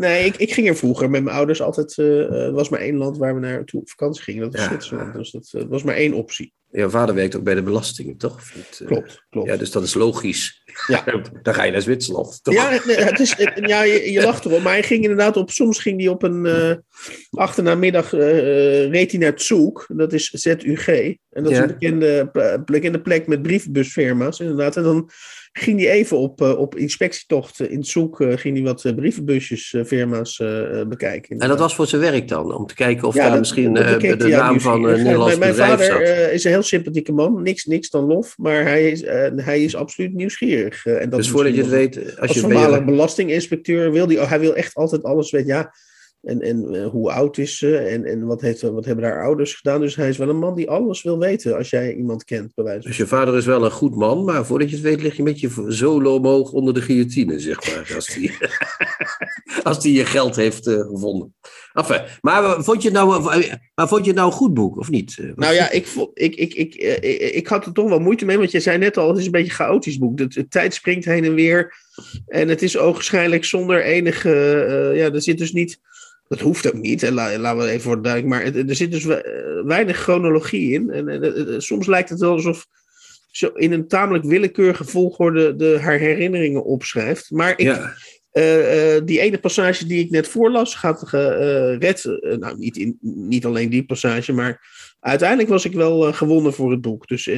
[0.03, 1.99] Nee, ik, ik ging er vroeger met mijn ouders altijd.
[1.99, 4.43] eh, Er was maar één land waar we naartoe op vakantie gingen.
[4.43, 4.65] Dat was.
[4.65, 5.15] Zwitserland.
[5.15, 6.53] Dus dat eh, was maar één optie.
[6.73, 8.41] Jouw vader werkt ook bij de belastingen, toch?
[8.81, 9.49] Eh, Klopt, klopt.
[9.49, 10.63] Ja, dus dat is logisch.
[10.87, 11.05] Ja.
[11.43, 12.55] Dan ga je naar Zwitserland, toch?
[12.55, 14.63] Ja, het is, ja je, je lacht erom.
[14.63, 15.51] Maar hij ging inderdaad op.
[15.51, 16.75] Soms ging hij op een eh
[17.31, 18.13] achternamiddag.
[18.13, 19.87] eh, reed hij naar Zug.
[19.89, 20.89] Dat is ZUG.
[20.89, 22.31] En dat is een bekende,
[22.65, 24.41] bekende plek met brievenbusfirma's.
[24.41, 24.77] Inderdaad.
[24.77, 25.11] En dan
[25.53, 27.83] ging hij even op, op inspectietocht in
[28.19, 30.37] eh, ging hij wat brievenbusjesfirma's
[30.89, 31.39] bekijken.
[31.39, 32.55] En dat was voor zijn werk dan?
[32.55, 35.03] Om te kijken of Ja, daar dat- misschien dat de naam van een.
[35.03, 36.31] Nederlands Mijn, mijn bedrijf vader zat?
[36.33, 37.42] is een heel sympathieke man.
[37.42, 38.38] Niks, niks dan lof.
[38.38, 40.87] Maar hij is, eh, hij is absoluut nieuwsgierig.
[40.87, 44.07] Eh, en dat dus is voordat je het weet, als als je voormalig belastinginspecteur wil
[44.07, 45.48] oh, hij wil echt altijd alles weten.
[45.48, 45.75] Ja,
[46.23, 49.55] en, en eh, hoe oud is ze en, en wat, heeft, wat hebben haar ouders
[49.55, 49.81] gedaan.
[49.81, 52.65] Dus hij is wel een man die alles wil weten als jij iemand kent, bij
[52.65, 55.03] wijze van Dus je vader is wel een goed man, maar voordat je het weet
[55.03, 57.93] lig je met je solo omhoog onder de guillotine, zeg maar.
[57.95, 58.33] Als die,
[59.63, 61.35] als die je geld heeft eh, gevonden.
[61.73, 64.79] Enfin, maar vond je, het nou, eh, maar vond je het nou een goed boek,
[64.79, 65.19] of niet?
[65.35, 66.75] Nou ja, ik, vo- ik, ik, ik,
[67.35, 69.31] ik, had er toch wel moeite mee, want je zei net al, het is een
[69.31, 70.17] beetje een chaotisch boek.
[70.17, 71.75] De, de tijd springt heen en weer.
[72.27, 74.29] En het is ogenschijnlijk zonder enige.
[74.95, 75.81] ja, er zit dus niet.
[76.33, 78.35] Dat hoeft ook niet, en la- laten we even worden duidelijk.
[78.35, 80.90] Maar het- er zit dus we- weinig chronologie in.
[80.90, 82.66] En, eh, soms lijkt het wel alsof
[83.31, 87.31] ze in een tamelijk willekeurige volgorde de, haar herinneringen opschrijft.
[87.31, 87.95] Maar ik, ja.
[88.33, 92.05] eh, eh, die ene passage die ik net voorlas gaat uh, red.
[92.05, 94.61] eh, nou, niet, in, niet alleen die passage, maar
[95.01, 97.09] uiteindelijk was ik wel gewonnen voor het boek.
[97.09, 97.31] Dus,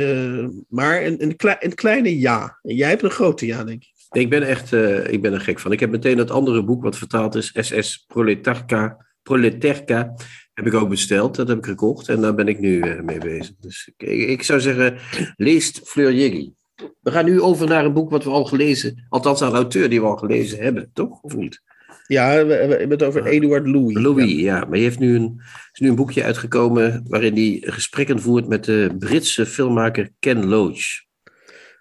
[0.68, 2.58] maar een, een, klei- een kleine ja.
[2.62, 3.92] En jij hebt een grote ja, denk ik.
[4.14, 5.72] Ik ben echt eh, ik ben er gek van.
[5.72, 10.14] Ik heb meteen dat andere boek wat vertaald is, SS Proletarca, Proletarca,
[10.52, 11.36] heb ik ook besteld.
[11.36, 13.54] Dat heb ik gekocht en daar ben ik nu eh, mee bezig.
[13.60, 14.98] Dus ik, ik zou zeggen,
[15.36, 16.52] leest Fleur Jeggi.
[17.00, 20.00] We gaan nu over naar een boek wat we al gelezen, althans een auteur die
[20.00, 21.20] we al gelezen hebben, toch?
[21.20, 21.62] Of niet?
[22.06, 23.96] Ja, we, hebben het over Eduard Louis.
[23.96, 24.64] Louis, ja.
[24.64, 28.48] Maar je heeft nu een, er is nu een boekje uitgekomen waarin hij gesprekken voert
[28.48, 31.02] met de Britse filmmaker Ken Loach.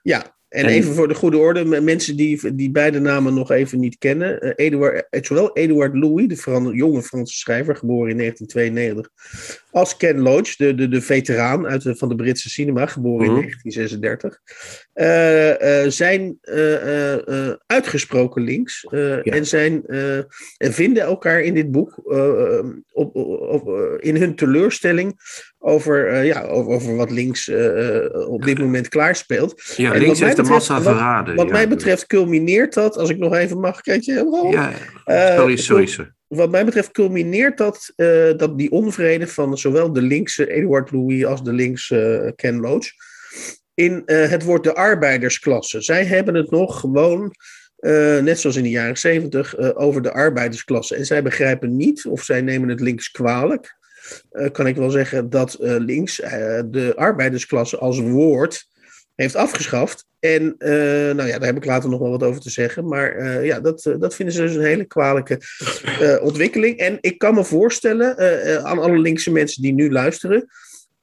[0.02, 3.80] Ja, en, En- even voor de goede orde, mensen die, die beide namen nog even
[3.80, 4.42] niet kennen.
[4.42, 9.10] eh, Eduard, eh, zowel Eduard Louis, de Fran- jonge Franse schrijver, geboren in 1992,
[9.73, 13.36] als Ken Loach, de, de, de veteraan uit de, van de Britse cinema, geboren Mhm.
[13.36, 14.39] in 1936,
[14.93, 19.21] eh, eh, zijn eh, uitgesproken links Ja.
[19.21, 19.86] en, zijn,
[20.57, 22.01] en vinden elkaar in dit boek
[22.93, 25.15] op, in hun teleurstelling
[25.59, 27.51] over, ja, over, over wat links
[28.27, 29.73] op dit moment klaarspeelt.
[29.77, 31.36] Ja, En links heeft de massa wat- verraden.
[31.36, 31.51] Wat ja.
[31.51, 34.49] mij betreft culmineert dat, als ik nog even mag, kijk je.
[34.51, 34.71] Ja,
[35.38, 36.12] sorry, sorry, sorry.
[36.36, 41.26] Wat mij betreft culmineert dat, eh, dat die onvrede van zowel de linkse Eduard Louis
[41.26, 42.88] als de linkse eh, Ken Loach
[43.74, 45.82] in eh, het woord de arbeidersklasse.
[45.82, 47.32] Zij hebben het nog gewoon,
[48.22, 50.96] net zoals in de jaren zeventig, over de arbeidersklasse.
[50.96, 53.78] En zij begrijpen niet, of zij nemen het links kwalijk,
[54.52, 56.15] kan ik wel zeggen dat links
[56.65, 58.67] de arbeidersklasse als woord
[59.15, 60.06] heeft afgeschaft.
[60.19, 62.88] En eh, nou ja, daar heb ik later nog wel wat over te zeggen.
[62.88, 65.39] Maar eh, ja, dat, eh, dat vinden ze dus een hele kwalijke
[66.21, 66.78] ontwikkeling.
[66.78, 68.17] En ik kan me voorstellen
[68.65, 70.49] aan alle linkse mensen die nu luisteren.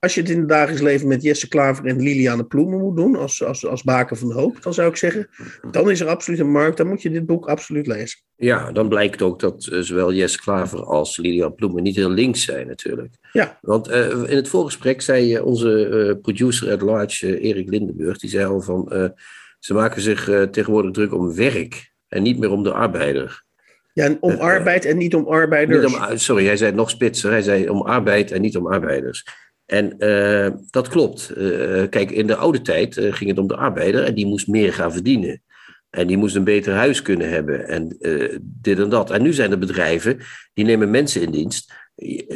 [0.01, 3.17] Als je het in het dagelijks leven met Jesse Klaver en Liliane Ploemen moet doen,
[3.17, 5.29] als, als, als baken van hoop, dan zou ik zeggen,
[5.71, 6.77] dan is er absoluut een markt.
[6.77, 8.21] Dan moet je dit boek absoluut lezen.
[8.37, 12.45] Ja, dan blijkt ook dat eh, zowel Jess Klaver als Lilian Ploemen niet heel links
[12.45, 13.15] zijn natuurlijk.
[13.33, 13.59] Ja.
[13.61, 18.45] Want eh, in het voorgesprek zei eh, onze producer at large, Erik Lindenburg, die zei
[18.45, 19.13] al van,
[19.59, 23.45] ze maken zich tegenwoordig druk om werk en niet meer om de arbeider.
[23.93, 25.93] Ja, en om arbeid en niet om arbeiders.
[25.93, 28.67] Niet om, sorry, hij zei het nog spitser, hij zei om arbeid en niet om
[28.67, 29.25] arbeiders.
[29.71, 31.31] En eh, dat klopt.
[31.31, 34.49] Eh, kijk, in de oude tijd eh, ging het om de arbeider en die moest
[34.49, 35.43] meer gaan verdienen.
[35.91, 37.97] En die moest een beter huis kunnen hebben en
[38.43, 39.11] dit en dat.
[39.11, 40.19] En nu zijn er bedrijven
[40.55, 41.73] die nemen mensen in dienst.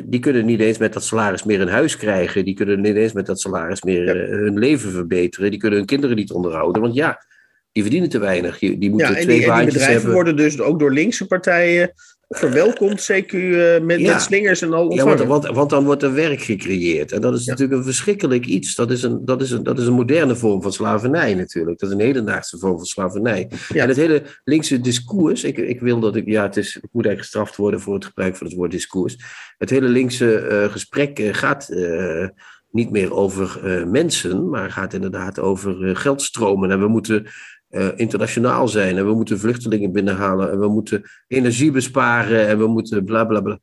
[0.04, 2.44] Die kunnen niet eens met dat salaris meer een huis krijgen.
[2.44, 4.36] Die kunnen niet eens met dat salaris meer Ja.
[4.36, 5.50] hun leven verbeteren.
[5.50, 6.82] Die kunnen hun kinderen niet onderhouden.
[6.82, 7.24] Want ja,
[7.72, 8.58] die verdienen te weinig.
[8.58, 10.12] Die, die moeten Ja, en twee die, en die bedrijven hebben.
[10.12, 11.92] worden dus ook door linkse partijen
[12.28, 14.12] verwelkomt CQ uh, met, Ja.
[14.12, 17.12] met slingers en al Ja, want, want, want dan wordt er werk gecreëerd.
[17.12, 17.50] En dat is Ja.
[17.50, 18.74] natuurlijk een verschrikkelijk iets.
[18.74, 21.78] Dat is een, dat, is een, dat is een moderne vorm van slavernij natuurlijk.
[21.78, 23.50] Dat is een hedendaagse vorm van slavernij.
[23.68, 23.82] Ja.
[23.82, 27.06] En het hele linkse discours, ik, ik wil dat ik, ja, het is, ik moet
[27.06, 29.16] eigenlijk gestraft worden voor het gebruik van het woord discours.
[29.58, 32.26] Het hele linkse eh, gesprek eh, gaat eh,
[32.70, 36.70] niet meer over eh, mensen, maar gaat inderdaad over eh, geldstromen.
[36.70, 37.26] En we moeten
[37.74, 42.66] eh, internationaal zijn en we moeten vluchtelingen binnenhalen en we moeten energie besparen en we
[42.66, 43.58] moeten bla bla bla.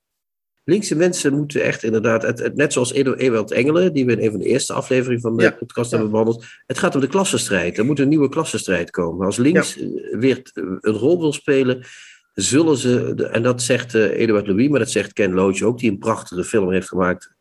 [0.64, 4.32] Linkse mensen moeten echt inderdaad, het, het- net zoals Ewald Engelen, die we in een
[4.32, 5.51] van de eerste afleveringen van de Ja.
[5.51, 5.97] podcast Ja.
[5.97, 6.45] hebben behandeld.
[6.66, 7.78] Het gaat om de klassenstrijd.
[7.78, 9.26] Er moet een nieuwe klassenstrijd komen.
[9.26, 9.88] Als links eh,
[10.20, 11.84] weer t- een rol wil spelen,
[12.34, 15.91] zullen ze, en dat zegt eh, Eduard Louis, maar dat zegt Ken Loach ook, die
[15.91, 17.34] een prachtige film heeft gemaakt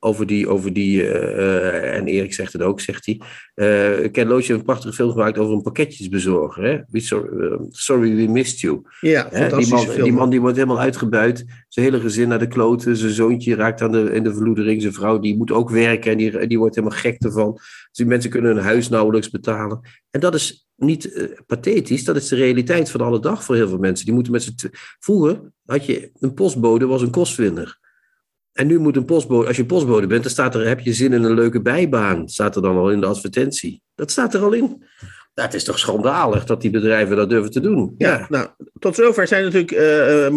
[0.00, 3.20] over die, over die eh, eh, en Erik zegt het ook, zegt hij.
[3.54, 6.64] Eh, Ken Loach heeft een prachtige film gemaakt over een pakketjesbezorger.
[6.64, 6.78] Hè?
[6.88, 8.82] We sorry, sorry we missed you.
[9.00, 10.02] ja, Hè, die, man, film.
[10.02, 11.44] die man die wordt helemaal uitgebuit.
[11.68, 12.96] Zijn hele gezin naar de kloten.
[12.96, 14.82] Zijn zoontje raakt aan de, in de verloedering.
[14.82, 17.52] Zijn vrouw die moet ook werken en die, die wordt helemaal gek ervan.
[17.52, 19.80] Dus die mensen kunnen hun huis nauwelijks betalen.
[20.10, 22.04] En dat is niet pathetisch.
[22.04, 24.04] Dat is de realiteit van alle dag voor heel veel mensen.
[24.04, 27.78] Die moeten met z'n Vroeger had je een postbode was een kostwinner.
[28.52, 31.12] En nu moet een postbode, als je postbode bent, dan staat er, heb je zin
[31.12, 32.28] in een leuke bijbaan.
[32.28, 33.82] Staat er dan al in de advertentie.
[33.94, 34.82] Dat staat er al in.
[35.34, 37.94] Het is toch schandalig dat die bedrijven dat durven te doen.
[37.98, 38.48] Ja, nou,
[38.78, 39.72] tot zover zijn natuurlijk.
[39.72, 40.32] eh, eh,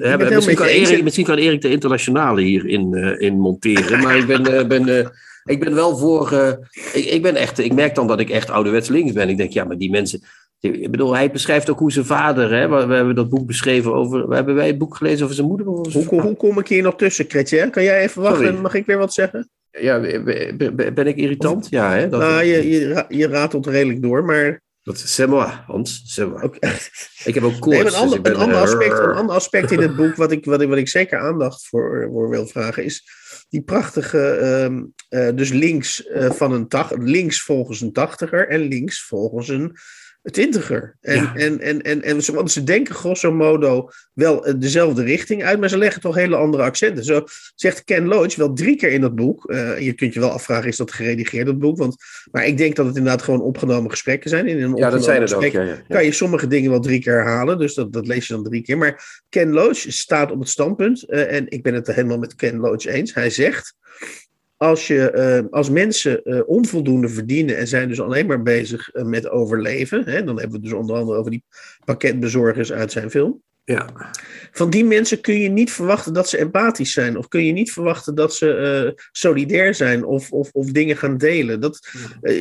[0.00, 0.66] Ja, misschien, kan.
[0.66, 4.00] Erik, misschien kan Erik de internationale hierin in, in monteren.
[4.00, 5.06] Maar ik ben, eh, ben, eh,
[5.44, 6.32] ik ben wel voor.
[6.32, 6.52] eh,
[6.92, 9.28] ik, ik, ben echt, ik merk dan dat ik echt ouderwets links ben.
[9.28, 10.20] Ik denk, ja, maar die mensen.
[10.60, 12.52] Ik bedoel, hij beschrijft ook hoe zijn vader.
[12.52, 14.30] Hè, we, we hebben dat boek beschreven over.
[14.34, 15.66] Hebben wij het boek gelezen over zijn moeder?
[15.66, 17.70] Of over zijn Hoe, hoe kom ik hier nog tussen, Kretje?
[17.70, 18.46] Kan jij even wachten?
[18.46, 18.60] Sorry.
[18.60, 19.50] Mag ik weer wat zeggen?
[19.70, 20.00] Ja,
[20.94, 21.66] ben, ik irritant?
[21.70, 22.08] Ja, hè?
[22.08, 24.60] Dat, nou, je, je, je ratelt redelijk door, maar.
[24.82, 26.02] dat is moi, Hans.
[26.06, 26.50] c'est moi.
[27.24, 27.78] Ik heb ook koorts.
[27.78, 30.32] Nee, een, dus ander, een, ander eh, aspect, een ander aspect in het boek, wat
[30.32, 33.04] ik, wat ik, wat ik zeker aandacht voor, voor wil vragen, is
[33.48, 38.60] die prachtige, ehm, eh, dus links, eh, van een tach, links volgens een tachtiger en
[38.60, 39.76] links volgens een
[40.30, 40.96] twintiger.
[41.00, 41.34] En, Ja.
[41.34, 45.60] en, en, en, en ze, want ze denken grosso modo wel eh, dezelfde richting uit,
[45.60, 47.04] maar ze leggen toch hele andere accenten.
[47.04, 47.24] Zo
[47.54, 49.50] zegt Ken Loach wel drie keer in dat boek.
[49.50, 51.76] eh, je kunt je wel afvragen, is dat geredigeerd, dat boek?
[51.78, 51.96] Want,
[52.30, 54.46] maar ik denk dat het inderdaad gewoon opgenomen gesprekken zijn.
[54.46, 55.44] In een Ja, dat zijn het ook.
[55.44, 55.82] ja, ja.
[55.88, 57.58] kan je sommige dingen wel drie keer herhalen.
[57.58, 58.78] Dus dat, dat lees je dan drie keer.
[58.78, 61.02] Maar Ken Loach staat op het standpunt.
[61.08, 63.14] eh, en ik ben het helemaal met Ken Loach eens.
[63.14, 63.74] Hij zegt.
[64.58, 69.04] Als, je, eh, als mensen eh, onvoldoende verdienen en zijn dus alleen maar bezig eh,
[69.04, 70.04] met overleven.
[70.04, 71.44] Hè, dan hebben we het dus onder andere over die
[71.84, 73.42] pakketbezorgers uit zijn film.
[73.64, 73.86] Ja.
[74.52, 77.16] Van die mensen kun je niet verwachten dat ze empathisch zijn.
[77.18, 81.16] Of kun je niet verwachten dat ze eh, solidair zijn of, of, of dingen gaan
[81.18, 81.60] delen.
[81.60, 81.88] Dat,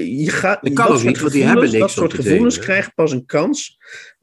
[0.03, 2.53] je gaat, Dat kan ook soort niet, want die gevoelens- hebben niks Dat soort gevoelens
[2.53, 2.67] delen.
[2.69, 3.77] krijgen pas een kans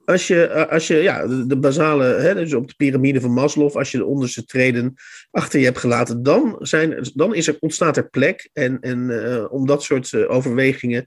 [0.04, 3.76] als je, eh, als je ja, de, basale, hè, dus op de piramide van Maslow,
[3.76, 4.94] als je de onderste treden
[5.30, 8.50] achter je hebt gelaten, dan, zijn, dan is er, ontstaat er plek.
[8.52, 11.04] En, en, eh, om dat soort eh, overwegingen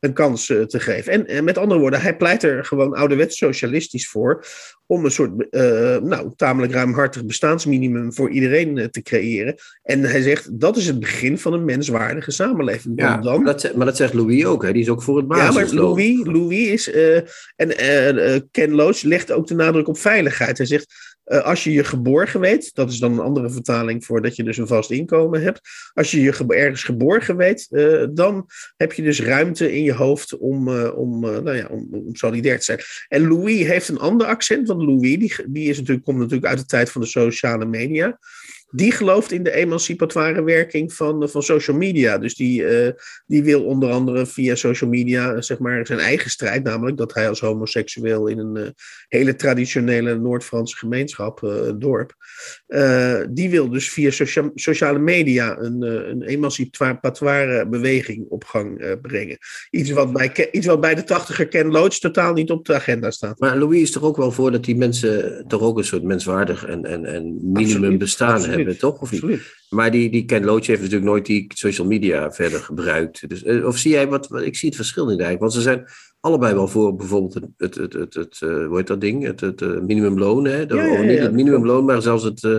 [0.00, 1.12] een kans eh, te geven.
[1.12, 4.44] En, en met andere woorden, hij pleit er gewoon ouderwets socialistisch voor
[4.88, 9.54] om een soort, eh, nou, tamelijk ruimhartig bestaansminimum voor iedereen eh, te creëren.
[9.82, 13.00] En hij zegt, dat is het begin van een menswaardige samenleving.
[13.00, 14.72] Ja, dan, maar, dat, maar dat zegt Louis ook, hè?
[14.72, 15.74] die is ook voor het ja, maar.
[15.74, 16.90] Louis, Louis is.
[16.90, 17.16] eh,
[17.56, 20.58] en eh, eh, Ken Loach legt ook de nadruk op veiligheid.
[20.58, 21.16] Hij zegt.
[21.28, 24.44] Eh, als je je geborgen weet, dat is dan een andere vertaling voor dat je
[24.44, 25.60] dus een vast inkomen hebt.
[25.94, 29.92] Als je je ge- ergens geborgen weet, eh, dan heb je dus ruimte in je
[29.94, 32.80] hoofd om, eh, om, nou ja, om, om solidair te zijn.
[33.08, 36.58] En Louis heeft een ander accent, want Louis die, die is natuurlijk, komt natuurlijk uit
[36.58, 38.18] de tijd van de sociale media.
[38.70, 42.18] Die gelooft in de emancipatoire werking van, eh, van social media.
[42.18, 42.92] Dus die, eh,
[43.26, 47.14] die wil onder andere via social media eh, zeg maar, zijn eigen strijd, namelijk dat
[47.14, 48.74] hij als homoseksueel in een
[49.08, 52.14] hele traditionele Noord-Franse gemeenschap, een dorp,
[53.30, 59.38] die wil dus via socia- sociale media een, een emancipatoire beweging op gang brengen.
[59.70, 63.10] Iets wat, bij, iets wat bij de tachtiger Ken Loach totaal niet op de agenda
[63.10, 63.38] staat.
[63.38, 66.66] Maar Louis is er ook wel voor dat die mensen toch ook een soort menswaardig
[66.66, 68.46] en, en, en minimum Absoluut, bestaan absoluut.
[68.48, 69.00] hebben, toch?
[69.00, 69.56] Of niet?
[69.70, 73.28] Maar die, die Ken Loach heeft natuurlijk nooit die social media verder gebruikt.
[73.28, 75.40] Dus, eh, of zie jij wat, ik zie het verschil niet eigenlijk.
[75.40, 75.86] Want ze zijn
[76.20, 79.24] allebei wel voor bijvoorbeeld het, het, het, het, het eh, hoe heet dat ding?
[79.24, 80.66] Het, het eh, minimumloon, hè?
[80.66, 82.50] De- Ja, niet het minimumloon, maar zelfs het, eh,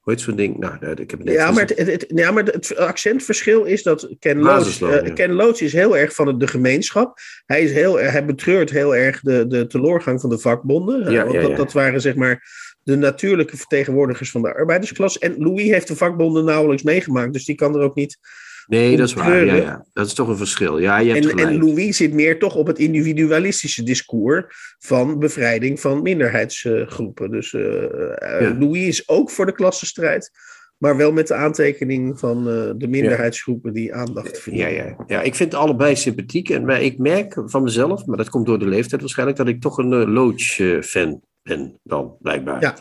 [0.00, 0.58] hoe heet zo'n ding?
[0.58, 3.82] Nou, nee, ik heb het net Ja, maar, het, het, ja, maar het accentverschil is
[3.82, 5.12] dat Ken Loach.
[5.14, 7.18] Ken Loach is heel erg van de gemeenschap.
[7.46, 11.12] Hij, is heel, hij betreurt heel erg de, de teleurgang van de vakbonden.
[11.12, 11.56] Ja, want ja, dat, ja.
[11.56, 12.42] dat waren zeg maar
[12.84, 15.18] de natuurlijke vertegenwoordigers van de arbeidersklasse.
[15.18, 18.18] En Louis heeft de vakbonden nauwelijks meegemaakt, dus die kan er ook niet
[18.66, 19.44] Nee, dat is waar.
[19.44, 19.84] Ja, ja.
[19.92, 20.78] Dat is toch een verschil.
[20.78, 21.48] Ja, je hebt en, gelijk.
[21.48, 24.44] en Louis zit meer toch op het individualistische discours
[24.78, 27.30] van bevrijding van minderheidsgroepen.
[27.30, 27.62] Dus uh,
[28.40, 28.56] Ja.
[28.58, 30.30] Louis is ook voor de klassenstrijd,
[30.78, 34.74] maar wel met de aantekening van eh, de minderheidsgroepen die aandacht Ja, verdienen.
[34.74, 36.50] ja, ja, ik vind allebei sympathiek.
[36.50, 39.60] En, maar ik merk van mezelf, maar dat komt door de leeftijd waarschijnlijk, dat ik
[39.60, 42.60] toch een uh, Loach-fan ben dan, blijkbaar.
[42.60, 42.76] Ja.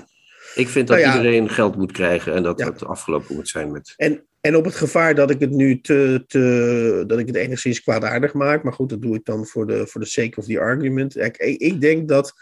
[0.55, 1.17] Ik vind dat Nou ja.
[1.17, 2.65] iedereen geld moet krijgen en dat Ja.
[2.65, 3.93] het afgelopen moet zijn met...
[3.97, 7.81] En, en op het gevaar dat ik het nu te, te dat ik het enigszins
[7.81, 10.59] kwaadaardig maak, maar goed, dat doe ik dan voor de, voor de sake of the
[10.59, 11.17] argument.
[11.17, 12.33] Ik, ik, ik denk dat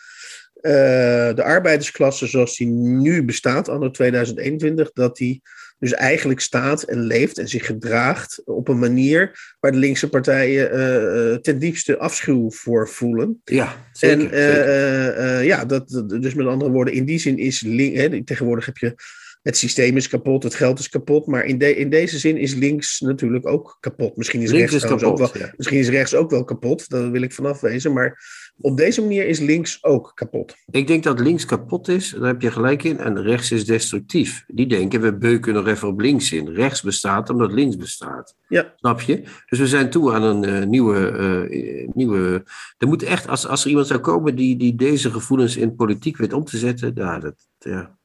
[0.62, 5.42] eh, de arbeidersklasse zoals die nu bestaat, anno 2021, dat die
[5.82, 10.72] dus eigenlijk staat en leeft en zich gedraagt op een manier waar de linkse partijen
[10.72, 13.42] eh, eh, ten diepste afschuw voor voelen.
[13.46, 14.32] Ja, zeker.
[14.34, 18.24] en eh, ja, dat, dat- dus met andere woorden, in die zin is link, hè,
[18.24, 18.96] tegenwoordig heb je
[19.42, 22.54] het systeem is kapot, het geld is kapot, maar in, de, in deze zin is
[22.54, 24.18] links natuurlijk ook kapot.
[24.18, 25.54] Misschien is Links rechts is ook wel, ja.
[25.58, 28.20] misschien is rechts ook wel kapot, daar wil ik vanaf wezen, maar
[28.58, 30.56] op deze manier is links ook kapot.
[30.72, 34.44] Ik denk dat links kapot is, daar heb je gelijk in, en rechts is destructief.
[34.48, 36.48] Die denken, we beuken nog even op links in.
[36.48, 38.36] Rechts bestaat omdat links bestaat.
[38.48, 38.74] Ja.
[38.76, 39.24] Snap je?
[39.46, 41.08] Dus we zijn toe aan een eh, nieuwe...
[41.08, 42.44] eh, nieuwe
[42.78, 46.18] er moet echt, als, als er iemand zou komen die, die deze gevoelens in politiek
[46.18, 48.00] weet om te zetten, ja, dat, ja,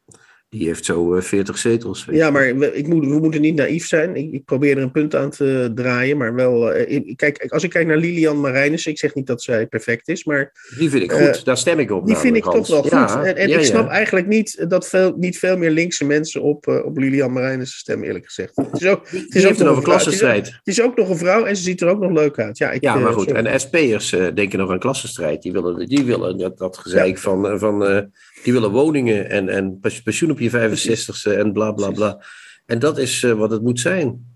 [0.58, 2.04] die heeft zo eh, 40 zetels.
[2.04, 4.16] weet Ja, maar we, ik moet, we moeten niet naïef zijn.
[4.16, 6.72] Ik, ik probeer er een punt aan te draaien, maar wel.
[6.72, 10.08] eh, ik- kijk, als ik kijk naar Lilian Marijnissen, ik zeg niet dat zij perfect
[10.08, 12.06] is, maar Die vind ik goed, eh, daar stem ik op.
[12.06, 12.90] die vind ik toch wel goed.
[12.92, 13.62] En en ja, ik ja.
[13.62, 17.78] snap eigenlijk niet dat veel, niet veel meer linkse mensen op, eh, op Lilian Marijnissen
[17.78, 18.56] stemmen, eerlijk gezegd.
[18.56, 19.74] Het is ook, Die, is ook het nog over.
[19.76, 20.46] Het klassenstrijd.
[20.46, 22.58] het is ook nog een vrouw en ze ziet er ook nog leuk uit.
[22.58, 23.32] Ja, ik, Ja, eh, maar goed.
[23.32, 25.42] En SP'ers eh, denken nog aan klassenstrijd.
[25.42, 28.02] Die willen, die willen dat, dat gezeik van, eh, van eh,
[28.46, 32.24] die willen woningen en, en pensioen op je 65ste en bla bla bla.
[32.66, 34.34] En dat is eh, wat het moet zijn.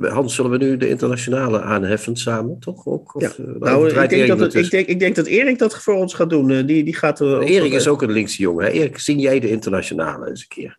[0.00, 2.86] Hans, zullen we nu de internationale aanheffen samen, toch?
[2.86, 3.14] Ook?
[3.14, 3.44] Of, Ja.
[3.44, 6.14] eh, Nou, ik denk, dat het, ik, denk, ik denk dat Erik dat voor ons
[6.14, 6.50] gaat doen.
[6.50, 8.64] Eh, die, die gaat, ook- Erik is ook een linkse jongen.
[8.64, 8.70] Hè?
[8.70, 10.78] Erik, zing jij de internationale eens een keer?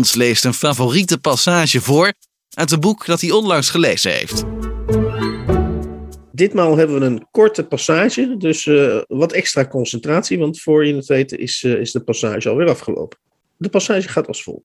[0.00, 2.12] Hans leest een favoriete passage voor
[2.50, 4.44] uit een boek dat hij onlangs gelezen heeft.
[6.32, 11.06] Ditmaal hebben we een korte passage, dus eh, wat extra concentratie, want voor je het
[11.06, 13.18] weet is, eh, is de passage alweer afgelopen.
[13.56, 14.64] De passage gaat als volgt.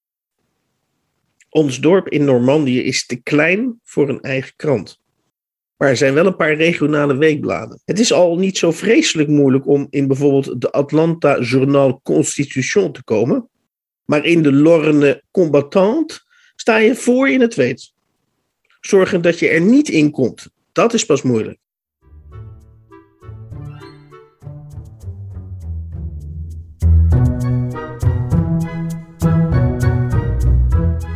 [1.49, 4.99] Ons dorp in Normandië is te klein voor een eigen krant.
[5.77, 7.81] Maar er zijn wel een paar regionale weekbladen.
[7.85, 13.03] Het is al niet zo vreselijk moeilijk om in bijvoorbeeld de Atlanta Journal Constitution te
[13.03, 13.49] komen.
[14.05, 16.25] Maar in de Lorne Combattant
[16.55, 17.93] sta je voor je het weet.
[18.81, 21.57] Zorgen dat je er niet in komt, dat is pas moeilijk.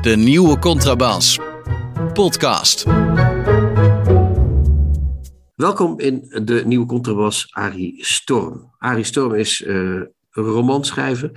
[0.01, 1.39] De nieuwe contrabas.
[2.13, 2.85] Podcast.
[5.55, 8.75] Welkom in de nieuwe contrabas Arie Storm.
[8.77, 11.31] Arie Storm is eh, een romanschrijver.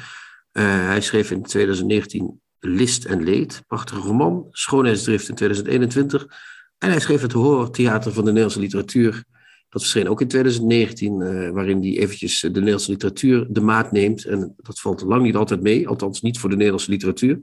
[0.52, 4.46] Eh, hij schreef in 2019 List en Leed, prachtige roman.
[4.50, 6.26] Schoonheidsdrift in 2021.
[6.78, 9.24] En hij schreef het horrortheater van de Nederlandse literatuur.
[9.68, 14.24] Dat verscheen ook in 2019, eh, waarin hij eventjes de Nederlandse literatuur de maat neemt.
[14.24, 17.38] En dat valt lang niet altijd mee, althans niet voor de Nederlandse literatuur.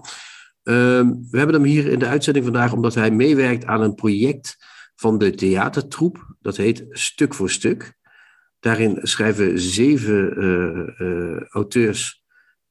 [0.63, 4.57] Ehm, we hebben hem hier in de uitzending vandaag omdat hij meewerkt aan een project
[4.95, 6.35] van de theatertroep.
[6.41, 7.93] Dat heet Stuk voor Stuk.
[8.59, 10.37] Daarin schrijven zeven
[10.97, 12.18] eh, auteurs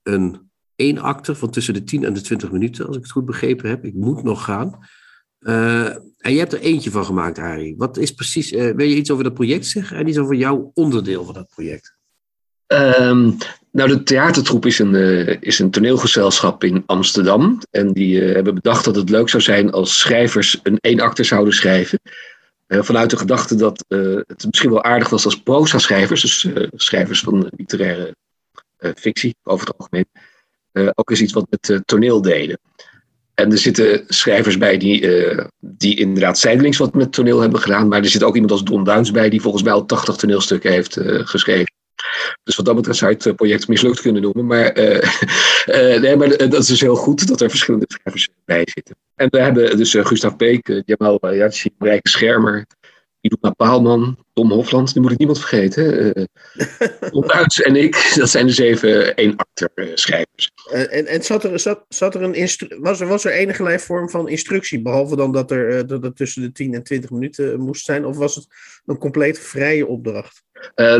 [0.08, 3.24] een één acte van tussen de 10 en de 20 minuten, als ik het goed
[3.24, 3.84] begrepen heb.
[3.84, 4.78] Ik moet nog gaan.
[5.40, 5.86] Uh,
[6.18, 7.74] en je hebt er eentje van gemaakt, Arie.
[7.76, 10.70] Wat is precies, uh, wil je iets over dat project zeggen en iets over jouw
[10.74, 11.96] onderdeel van dat project?
[12.66, 13.36] Um,
[13.72, 17.58] nou, de theatertroep is een, uh, is een toneelgezelschap in Amsterdam.
[17.70, 21.54] En die hebben bedacht dat het leuk zou zijn als schrijvers een één acte zouden
[21.54, 22.00] schrijven.
[22.68, 23.84] vanuit de gedachte dat
[24.26, 28.14] het misschien wel aardig was als proza-schrijvers, dus schrijvers van literaire
[28.78, 30.06] fictie over het algemeen,
[30.94, 32.58] ook eens iets wat met toneel deden.
[33.34, 35.08] En er zitten schrijvers bij die,
[35.58, 37.88] die inderdaad zijdelings wat met toneel hebben gedaan.
[37.88, 40.72] Maar er zit ook iemand als Don Duins bij, die volgens mij al 80 toneelstukken
[40.72, 41.72] heeft geschreven.
[42.42, 44.46] Dus wat dat betreft zou je het project mislukt kunnen noemen.
[44.46, 44.72] Maar,
[46.00, 48.96] nee, maar dat is dus heel goed dat er verschillende schrijvers bij zitten.
[49.14, 52.66] En we hebben dus Gustav Peek, Jamal Yachi, Rijke Schermer,
[53.20, 56.16] Iduna Paalman, Tom Hofland, nu moet ik niemand vergeten.
[56.18, 56.24] Uh,
[57.10, 60.50] Tom Duits en ik, dat zijn de zeven één-acteur-schrijvers.
[60.72, 62.48] Uh, en en zat, er, zat, zat er een
[62.80, 66.42] was, er, was er enige vorm van instructie, behalve dan dat er, dat het tussen
[66.42, 68.46] de 10 en 20 minuten moest zijn, of was het
[68.86, 70.42] een compleet vrije opdracht?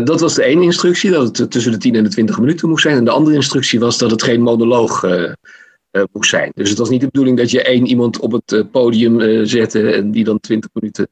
[0.04, 2.82] dat was de ene instructie, dat het tussen de 10 en de 20 minuten moest
[2.82, 2.96] zijn.
[2.96, 5.06] En de andere instructie was dat het geen monoloog
[6.12, 6.52] moest zijn.
[6.54, 10.10] Dus het was niet de bedoeling dat je één iemand op het podium zette en
[10.10, 11.08] die dan 20 minuten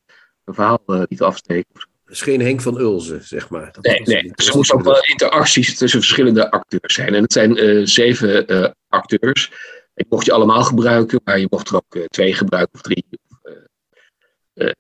[0.47, 1.71] een verhaal uh, niet afsteken.
[2.05, 3.73] Het is geen Henk van Ulzen, zeg maar.
[3.73, 4.33] Dat nee, nee.
[4.35, 7.15] er moeten ook wel interacties tussen verschillende acteurs zijn.
[7.15, 9.53] En het zijn uh, zeven uh, acteurs.
[9.95, 13.05] Ik mocht je allemaal gebruiken, maar je mocht er ook twee gebruiken of drie.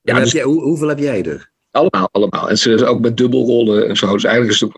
[0.03, 1.51] ja, dus, jij, hoe, hoeveel heb jij er?
[1.71, 2.49] Allemaal, allemaal.
[2.49, 4.13] En ze ook met dubbelrollen en zo.
[4.13, 4.73] Dus eigenlijk is het...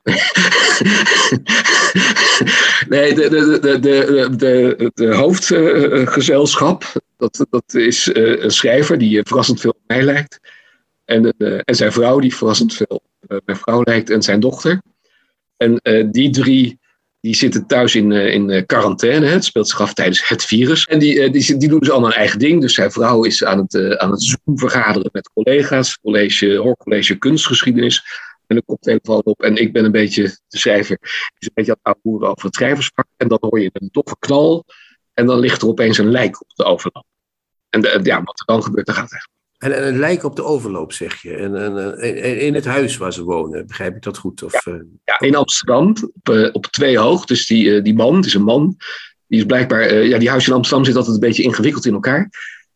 [2.89, 6.85] nee, de, de, de, de, de, de hoofdgezelschap,
[7.17, 10.39] dat, dat is een schrijver die verrassend veel op mij lijkt.
[11.09, 13.03] En, uh, en zijn vrouw, die verrassend veel
[13.45, 14.83] mijn vrouw lijkt, en zijn dochter.
[15.57, 16.79] En uh, die drie
[17.21, 19.27] die zitten thuis in, in quarantaine.
[19.27, 20.85] Het speelt zich af tijdens het virus.
[20.85, 22.61] En die, die, die doen dus allemaal een eigen ding.
[22.61, 25.99] Dus zijn vrouw is aan het, aan het Zoom vergaderen met collega's.
[25.99, 28.05] College, hoorcollege kunstgeschiedenis.
[28.47, 29.43] En een koptelefoon op.
[29.43, 30.99] En ik ben een beetje de schrijver.
[30.99, 33.07] Die is een beetje aan het aanvoeren over het schrijversvak.
[33.17, 34.65] En dan hoor je een toffe knal.
[35.15, 37.07] En dan ligt er opeens een lijk op de overloop.
[37.71, 39.29] En de, ja, wat er dan gebeurt, dan gaat het echt
[39.59, 41.35] en, en een lijk op de overloop, zeg je.
[41.35, 44.43] En, en, in het huis waar ze wonen, begrijp ik dat goed?
[44.43, 47.25] Of, ja, ja in Amsterdam, op, uh, op twee hoog.
[47.25, 48.77] Dus die, uh, die man, het is een man,
[49.27, 49.95] die is blijkbaar...
[49.95, 52.31] ja, die huis in Amsterdam zit altijd een beetje ingewikkeld in elkaar.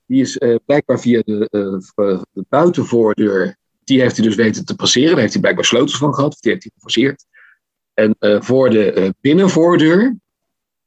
[0.06, 1.48] Die is blijkbaar via de,
[1.94, 3.60] de, buitenvoordeur...
[3.84, 5.10] Die heeft hij dus weten te passeren.
[5.10, 6.36] Daar heeft hij blijkbaar sleutels van gehad.
[6.40, 7.24] Die heeft hij geforceerd.
[7.94, 10.16] En voor de binnenvoordeur...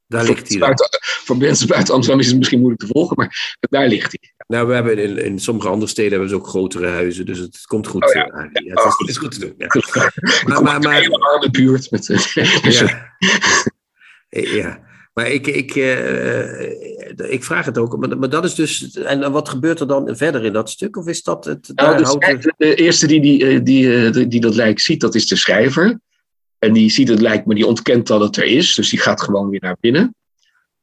[0.07, 0.57] Daar ligt hij.
[0.57, 4.33] Buiten, voor mensen buiten Amsterdam is het misschien moeilijk te volgen, maar daar ligt hij.
[4.47, 7.61] Nou, we hebben in, in sommige andere steden hebben ze ook grotere huizen, dus het
[7.61, 8.05] komt goed.
[8.05, 8.25] Oh, ja.
[8.25, 9.53] ja, het, is, oh, het, is, goed te doen.
[9.57, 9.67] Ja.
[10.45, 11.91] maar, maar, maar, een hele arme buurt.
[11.91, 12.33] Met, dus,
[12.79, 13.17] ja.
[14.59, 14.83] ja.
[15.13, 17.97] Maar ik, ik, uh, ik vraag het ook.
[17.97, 18.93] Maar, maar, dat is dus.
[18.93, 20.97] En wat gebeurt er dan verder in dat stuk?
[20.97, 21.71] Of is dat het.
[21.75, 25.35] Nou, de, de, eerste die, die, die, die, die dat lijk ziet, dat is de
[25.35, 25.99] schrijver.
[26.65, 28.75] En die ziet het lijk, maar die ontkent dat het er is.
[28.75, 30.15] Dus die gaat gewoon weer naar binnen.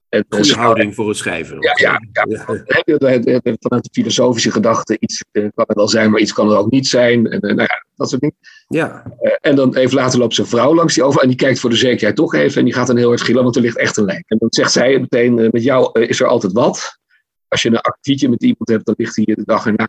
[0.08, 1.56] En, Goede houding voor het schrijven.
[1.60, 3.56] Ja, ja, ja.
[3.60, 6.86] vanuit de filosofische gedachte, iets kan er wel zijn, maar iets kan er ook niet
[6.86, 7.26] zijn.
[7.26, 8.36] En, nou ja, dat soort dingen.
[8.68, 9.04] Ja.
[9.40, 11.76] en dan even later loopt zijn vrouw langs die over en die kijkt voor de
[11.76, 14.04] zekerheid toch even en die gaat dan heel hard gillen, want er ligt echt een
[14.04, 14.24] lijk.
[14.26, 16.98] En dan zegt zij meteen, met jou is er altijd wat.
[17.52, 19.88] Als je een aktietje met iemand hebt, dan ligt hij de dag erna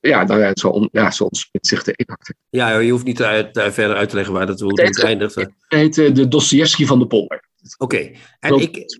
[0.00, 2.34] ja, nou ja, zo, ja, zo ontspint zich de inacte.
[2.50, 5.34] Ja, je hoeft niet uit, verder uit te leggen waar dat hoe het, eindigt.
[5.34, 7.49] Het heet de Dostoevsky van de polder.
[7.78, 8.10] Oké,
[8.40, 8.98] en ik,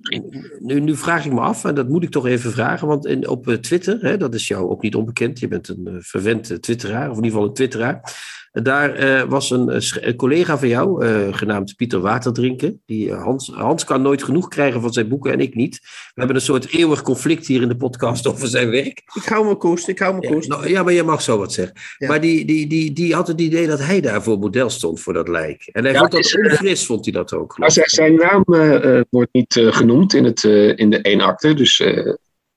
[0.59, 3.29] nu, nu, vraag ik me af, en dat moet ik toch even vragen, want in,
[3.29, 6.63] op eh, Twitter, hè, dat is jou ook niet onbekend, je bent een uh, verwend
[6.63, 8.15] twitteraar, of in ieder geval een twitteraar.
[8.53, 14.03] Daar uh, was een, een, collega van jou, genaamd Pieter Waterdrinken, die Hans, Hans kan
[14.03, 15.79] nooit genoeg krijgen van zijn boeken en ik niet.
[15.81, 19.03] We hebben een soort eeuwig conflict hier in de podcast over zijn werk.
[19.15, 20.49] Ik hou me koest, ik hou me koest.
[20.49, 21.77] Ja, nou, ja, maar je mag zo wat zeggen.
[21.99, 25.29] Maar die, die, die, die had het idee dat hij daarvoor model stond voor dat
[25.29, 25.69] lijk.
[25.73, 27.59] En hij vond dat onfris, vond hij dat ook.
[27.59, 30.43] Maar zijn naam uh, wordt niet uh, genoemd in, het,
[30.75, 31.55] in de één acte.
[31.55, 31.83] Dus,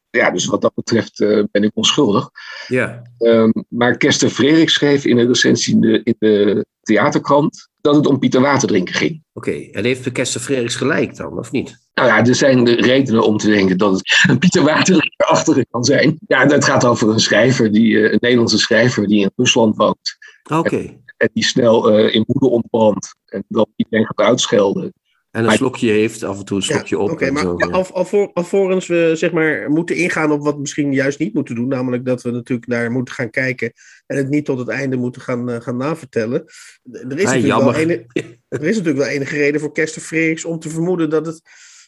[0.09, 1.17] ja, dus wat dat betreft
[1.51, 2.29] ben ik onschuldig.
[2.67, 3.01] Ja.
[3.17, 8.07] Um, maar Kester Frederik schreef in een recensie in de, in de theaterkrant dat het
[8.07, 9.23] om Pieter Waterdrinken ging.
[9.33, 9.69] Oké, okay.
[9.71, 11.81] en heeft Kester Frederiks gelijk dan, of niet?
[11.93, 15.83] Nou ja, er zijn redenen om te denken dat het een Pieter Waterdrinken achter kan
[15.83, 16.17] zijn.
[16.27, 20.17] Ja, het gaat over een schrijver, die, een Nederlandse schrijver die in Rusland woont.
[20.51, 20.77] Oké.
[20.77, 24.93] En, en, die snel uh, in woede ontbrandt en dan iedereen gaat uitschelden.
[25.33, 27.11] En een slokje heeft, af en toe een slokje op.
[27.11, 31.19] Oké, maar al, al, alvorens we zeg maar, moeten ingaan op wat we misschien juist
[31.19, 33.73] niet moeten doen, namelijk dat we natuurlijk naar moeten gaan kijken
[34.05, 36.43] en het niet tot het einde moeten gaan, uh, gaan navertellen.
[36.91, 38.05] Er is, ah, natuurlijk wel enige,
[38.47, 41.41] er is natuurlijk wel enige reden voor Kester Frederiks om te vermoeden dat het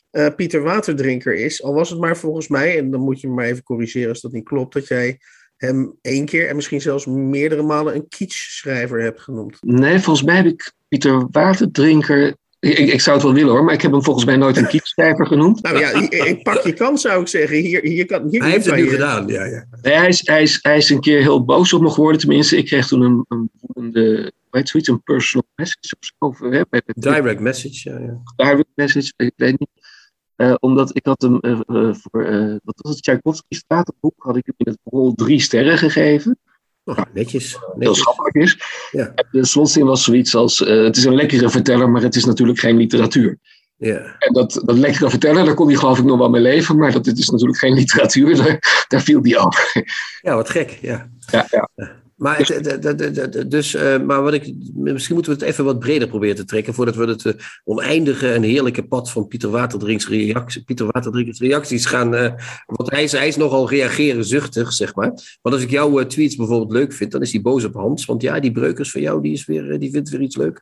[0.09, 1.63] eh, Pieter Waterdrinker is.
[1.63, 4.21] Al was het maar volgens mij, en dan moet je me maar even corrigeren als
[4.21, 5.19] dat niet klopt, dat jij
[5.57, 9.57] hem één keer en misschien zelfs meerdere malen een kitschschrijver hebt genoemd.
[9.61, 12.35] Nee, volgens mij heb ik Pieter Waterdrinker.
[12.69, 14.67] Ik, ik zou het wel willen hoor, maar ik heb hem volgens mij nooit een
[14.67, 15.61] kitschschrijver genoemd.
[15.61, 17.57] Nou ja, ik pak je kans zou ik zeggen.
[17.57, 19.65] Hier, hier kan, hier Hij heeft het nu je- gedaan, ja, ja.
[19.81, 22.57] Nee, hij, is, hij, is, hij is een keer heel boos op me geworden, tenminste.
[22.57, 26.13] Ik kreeg toen een, een, woedende, zoiets, een personal message of zo.
[26.19, 26.81] Of, hè, bij- bij-
[27.21, 28.21] Direct message, ja, ja.
[28.35, 29.69] direct message, ik weet niet.
[30.35, 34.35] Eh, omdat ik had hem eh, eh, voor, eh, wat was het, Tchaikovsky stratenboek, had
[34.37, 36.39] ik hem in het rol drie sterren gegeven.
[36.85, 37.57] Oh, netjes.
[37.79, 38.59] Heel schappelijk is.
[38.91, 39.11] Ja.
[39.15, 42.25] En de slotzin was zoiets als, eh, het is een lekkere verteller, maar het is
[42.25, 43.37] natuurlijk geen literatuur.
[43.77, 44.15] Ja.
[44.19, 46.91] En dat, dat lekkere vertellen, daar kon hij geloof ik nog wel mee leven, maar
[46.91, 49.73] dat dit is natuurlijk geen literatuur, daar, daar viel die af.
[50.21, 51.09] ja, wat gek, ja.
[51.31, 51.69] Ja, ja.
[52.15, 52.61] Maar,
[53.47, 56.73] dus, eh, maar wat ik, misschien moeten we het even wat breder proberen te trekken.
[56.73, 61.85] voordat we het eh, oneindige en heerlijke pad van Pieter Waterdrinks reactie, Pieter Waterdrinks reacties
[61.85, 62.15] gaan.
[62.15, 62.33] eh,
[62.65, 65.37] want hij is, hij is nogal reagerenzuchtig, zeg maar.
[65.41, 68.05] Want als ik jouw tweets bijvoorbeeld leuk vind, dan is hij boos op Hans.
[68.05, 70.61] Want ja, die breukers van jou, die, is weer, die vindt weer iets leuk.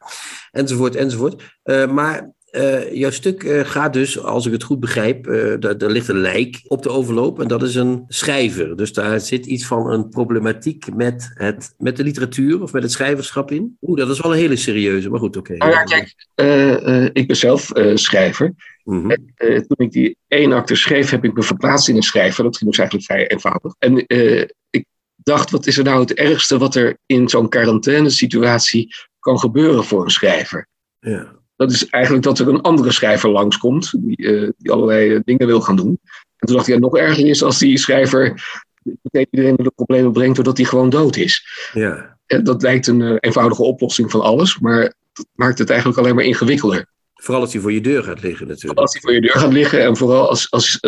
[0.51, 1.43] Enzovoort, enzovoort.
[1.91, 5.89] Maar eh, jouw stuk eh, gaat dus, als ik het goed begrijp, eh daar, daar
[5.89, 8.75] ligt een lijk op de overloop en dat is een schrijver.
[8.75, 12.91] Dus daar zit iets van een problematiek met, het, met de literatuur of met het
[12.91, 13.77] schrijverschap in.
[13.81, 15.57] Oeh, dat is wel een hele serieuze, maar goed, oké.
[15.57, 16.15] Nou ja, kijk,
[17.15, 18.53] ik ben zelf schrijver.
[18.83, 19.11] Mhm.
[19.35, 22.43] Eh, toen ik die één acte schreef, heb ik me verplaatst in een schrijver.
[22.43, 23.75] Dat ging dus eigenlijk vrij eenvoudig.
[23.79, 24.03] En
[24.69, 24.85] ik
[25.15, 30.03] dacht, wat is er nou het ergste wat er in zo'n quarantainesituatie kan gebeuren voor
[30.03, 30.67] een schrijver?
[30.99, 31.41] Ja.
[31.63, 35.47] Dat is eigenlijk dat er een andere schrijver langskomt, die, eh, die allerlei eh, dingen
[35.47, 35.99] wil gaan doen.
[36.37, 38.43] En toen dacht ik, ja, nog erger is als die schrijver
[39.01, 41.45] meteen iedereen de problemen brengt doordat hij gewoon dood is.
[41.73, 42.11] ja.
[42.25, 46.15] En dat lijkt een eh, eenvoudige oplossing van alles, maar dat maakt het eigenlijk alleen
[46.15, 46.91] maar ingewikkelder.
[47.13, 48.79] Vooral als hij voor je deur gaat liggen natuurlijk.
[48.79, 50.79] Als hij voor je deur gaat liggen en vooral als, als,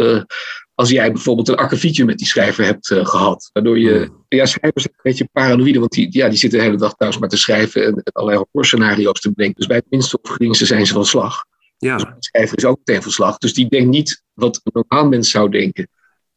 [0.76, 3.50] als jij bijvoorbeeld een akkefietje met die schrijver hebt eh, gehad.
[3.54, 4.26] Waardoor je, Hmm.
[4.28, 7.18] ja, schrijvers zijn een beetje paranoïde, want die, ja, die zitten de hele dag thuis
[7.18, 9.56] maar te schrijven en, allerlei horrorscenario's te bedenken.
[9.56, 11.46] Dus bij het minste of geringste zijn ze van slag.
[11.78, 11.98] Ja.
[11.98, 13.38] De schrijver is ook meteen van slag.
[13.38, 15.88] Dus die denkt niet wat een normaal mens zou denken.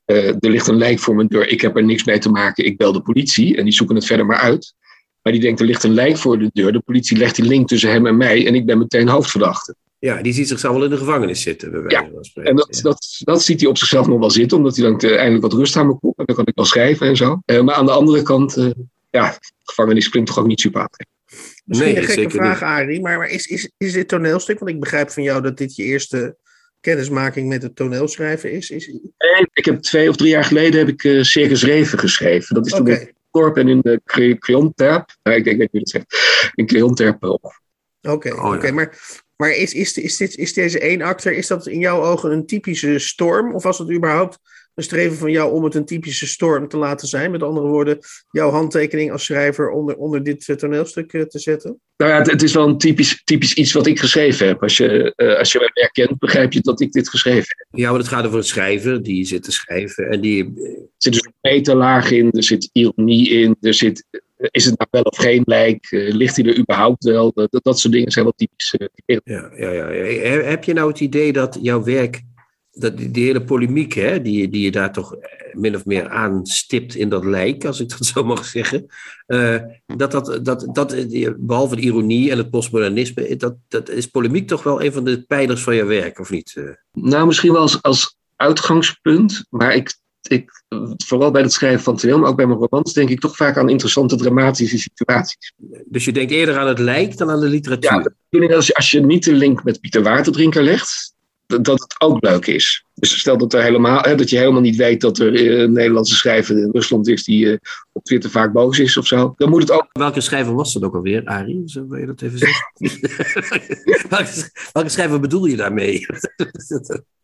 [0.04, 2.64] Eh, er ligt een lijk voor mijn deur, ik heb er niks mee te maken,
[2.64, 4.74] ik bel de politie en die zoeken het verder maar uit.
[5.22, 7.68] Maar die denkt, er ligt een lijk voor de deur, de politie legt die link
[7.68, 9.74] tussen hem en mij en ik ben meteen hoofdverdachte.
[9.98, 11.70] Ja, die ziet zichzelf wel in de gevangenis zitten.
[11.70, 12.50] Bij wijze van spreken.
[12.50, 12.82] En dat, Ja.
[12.82, 15.52] dat, dat ziet hij op zichzelf nog wel zitten, omdat hij dan eh, eindelijk wat
[15.52, 16.16] rust aan me komt.
[16.16, 17.40] En dan kan ik wel schrijven en zo.
[17.44, 18.70] Eh, maar aan de andere kant, eh,
[19.10, 21.16] ja, gevangenis klinkt toch ook niet super aantrekkelijk.
[21.64, 22.62] Misschien Nee, een gekke zeker vraag, niet.
[22.62, 25.76] Arie, maar, maar is, is, is dit toneelstuk, want ik begrijp van jou dat dit
[25.76, 26.36] je eerste
[26.80, 28.70] kennismaking met het toneelschrijven is.
[28.70, 32.54] is Nee, ik heb twee of drie jaar geleden heb ik eh, Circus Reven geschreven.
[32.54, 32.92] Dat is toen Oké.
[32.92, 35.16] in Korp en in de Cre- Creonterp.
[35.22, 36.50] Nou, ik denk dat je dat zegt.
[36.54, 37.22] In Creonterp.
[37.24, 37.60] op.
[38.02, 38.54] Oké, Oh, ja.
[38.56, 38.98] oké, maar,
[39.38, 42.46] maar is, is, is, dit, is deze één acteur, is dat in jouw ogen een
[42.46, 43.54] typische storm?
[43.54, 44.38] Of was het überhaupt
[44.74, 47.30] een streven van jou om het een typische storm te laten zijn?
[47.30, 47.98] Met andere woorden,
[48.30, 51.80] jouw handtekening als schrijver onder, onder dit eh, toneelstuk eh, te zetten?
[51.96, 54.62] Nou ja, het, het is wel een typisch, typisch iets wat ik geschreven heb.
[54.62, 57.80] Als je, eh, als je werk kent, begrijp je dat ik dit geschreven heb.
[57.80, 60.10] ja, want het gaat over een schrijver die zit te schrijven.
[60.10, 64.04] En die, Er zit dus een metalaag in, er zit ironie in, er zit,
[64.38, 67.32] is het nou wel of geen lijk, Eh, ligt hij er überhaupt wel?
[67.34, 68.74] Dat, dat, soort dingen zijn wel typisch.
[68.76, 69.16] eh.
[69.24, 69.90] Ja, ja, ja.
[69.90, 70.02] ja.
[70.04, 72.22] He- Heb je nou het idee dat jouw werk,
[72.70, 76.08] dat die, die hele polemiek, hè, die, die je daar toch eh, min of meer
[76.08, 78.86] aanstipt in dat lijk, als ik dat zo mag zeggen,
[79.26, 84.06] eh, dat dat, dat, dat eh, behalve de ironie en het postmodernisme, dat, dat is
[84.06, 86.52] polemiek toch wel een van de pijlers van je werk, of niet?
[86.56, 90.62] Eh, Nou, misschien wel als, als uitgangspunt, maar ik, ik,
[91.04, 93.56] vooral bij het schrijven van toneel, maar ook bij mijn romans, denk ik toch vaak
[93.56, 95.52] aan interessante dramatische situaties.
[95.86, 98.14] Dus je denkt eerder aan het lijk dan aan de literatuur.
[98.28, 101.14] Ja, als je, als je niet de link met Pieter Waterdrinker legt,
[101.48, 102.84] dat, het ook leuk is.
[102.94, 105.72] Dus stel dat, er helemaal, hè, dat je helemaal niet weet dat er eh, een
[105.72, 107.56] Nederlandse schrijver in Rusland is die eh,
[107.92, 109.34] op Twitter vaak boos is of zo.
[109.36, 109.86] Dan moet het ook.
[109.92, 111.62] Welke schrijver was dat ook alweer, Arie?
[111.66, 112.72] Zo wil je dat even zeggen?
[114.08, 116.06] welke, welke schrijver bedoel je daarmee?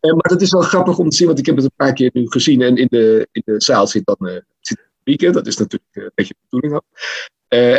[0.05, 2.09] Maar dat is wel grappig om te zien, want ik heb het een paar keer
[2.13, 2.61] nu gezien.
[2.61, 6.11] En in de, in de zaal zit dan eh zit publiek, dat is natuurlijk een
[6.15, 6.85] beetje de bedoeling ook.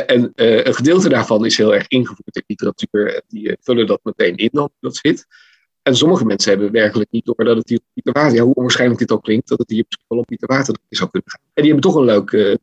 [0.09, 3.15] En een gedeelte daarvan is heel erg ingevoerd in literatuur.
[3.15, 5.27] En die vullen dat meteen in dat zit.
[5.87, 8.55] En sommige mensen hebben werkelijk niet door dat het hier op Pieter Water, ja, hoe
[8.55, 11.41] onwaarschijnlijk dit ook klinkt, dat het hier misschien wel op Pieter Water zou kunnen gaan.
[11.55, 12.59] En die hebben toch een leuke,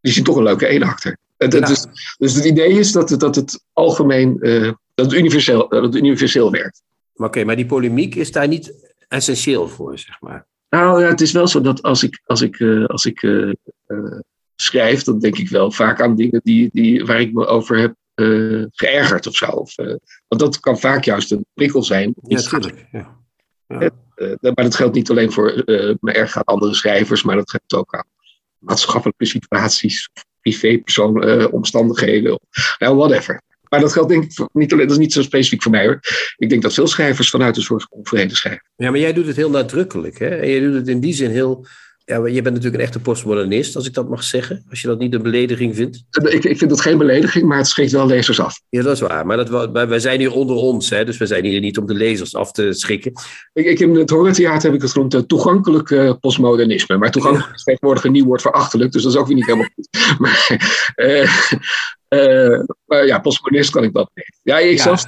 [0.00, 1.16] die zien toch een leuke eenachter.
[1.36, 1.66] En dat Ja.
[1.66, 1.86] Dus,
[2.18, 5.94] dus het idee is dat het, dat het algemeen, eh, dat, het universeel, dat het
[5.94, 6.82] universeel werkt.
[7.14, 10.46] Oké, maar die polemiek is daar niet essentieel voor, zeg maar.
[10.68, 13.50] Nou ja, het is wel zo dat als ik, als ik, eh, als ik eh,
[13.86, 14.18] eh,
[14.56, 17.94] schrijf, dan denk ik wel vaak aan dingen die, die, waar ik me over heb
[18.20, 19.46] eh, geërgerd of zo.
[19.46, 19.94] Of, eh,
[20.28, 22.12] want dat kan vaak juist een prikkel zijn.
[22.20, 22.88] om Ja, iets te gaan natuurlijk.
[22.92, 23.18] Ja.
[23.66, 23.90] Ja.
[24.40, 27.94] maar dat geldt niet alleen voor uh, erg aan andere schrijvers, maar dat geldt ook
[27.94, 28.06] aan
[28.58, 30.10] maatschappelijke situaties,
[30.40, 32.40] privépersoon, uh, omstandigheden,
[32.78, 33.42] ja, whatever.
[33.68, 36.00] Maar dat geldt denk ik niet alleen, dat is niet zo specifiek voor mij hoor.
[36.36, 38.70] Ik denk dat veel schrijvers vanuit een soort onvrede schrijven.
[38.76, 40.18] Ja, maar jij doet het heel nadrukkelijk.
[40.18, 40.28] Hè?
[40.28, 41.66] En je doet het in die zin heel,
[42.10, 44.64] ja, je bent natuurlijk een echte postmodernist, als ik dat mag zeggen.
[44.70, 46.04] Als je dat niet een belediging vindt.
[46.10, 48.60] Ik, ik vind dat geen belediging, maar het schrikt wel lezers af.
[48.68, 49.26] Ja, dat is waar.
[49.26, 51.86] Maar dat, wij, wij zijn hier onder ons, hè, dus we zijn hier niet om
[51.86, 53.12] de lezers af te schrikken.
[53.52, 56.96] Ik, ik, in het Horrortheater heb ik het genoemd uh, toegankelijk uh, postmodernisme.
[56.96, 59.46] Maar toegankelijk is tegenwoordig een nieuw woord voor achterlijk, dus dat is ook weer niet
[59.46, 59.88] helemaal goed.
[60.18, 60.46] Maar,
[62.08, 64.38] uh, maar ja, postmodernist kan ik dat niet.
[64.42, 64.82] Ja, ik ja.
[64.82, 65.06] zelf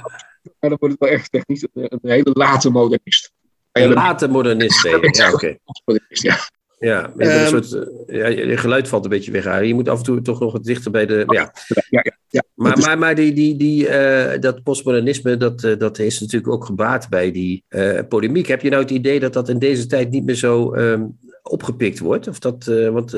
[0.59, 1.67] maar dan wordt het wel erg technisch.
[1.73, 3.31] Een, een hele late modernist.
[3.71, 5.31] Een late modernist, ja, oké.
[5.33, 5.59] Okay.
[6.07, 6.37] Ja.
[6.83, 9.65] Ja, um, een soort, eh, ja, je geluid valt een beetje weg.
[9.65, 11.23] Je moet af en toe toch nog wat dichter bij de.
[11.27, 11.53] Ja.
[11.67, 12.43] Ja, ja, ja.
[12.55, 16.65] Maar, maar, maar die, die, die, uh, dat postmodernisme, dat, uh, dat is natuurlijk ook
[16.65, 18.47] gebaat bij die uh, polemiek.
[18.47, 21.99] Heb je nou het idee dat dat in deze tijd niet meer zo um, opgepikt
[21.99, 22.27] wordt?
[22.27, 23.11] Of dat, want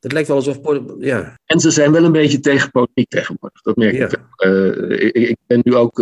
[0.00, 0.58] het lijkt wel alsof.
[0.98, 1.38] Ja.
[1.46, 3.62] En ze zijn wel een beetje tegen politiek tegenwoordig.
[3.62, 4.12] Dat merk ik.
[5.00, 5.28] ik.
[5.28, 5.36] ik.
[5.46, 5.98] ben nu ook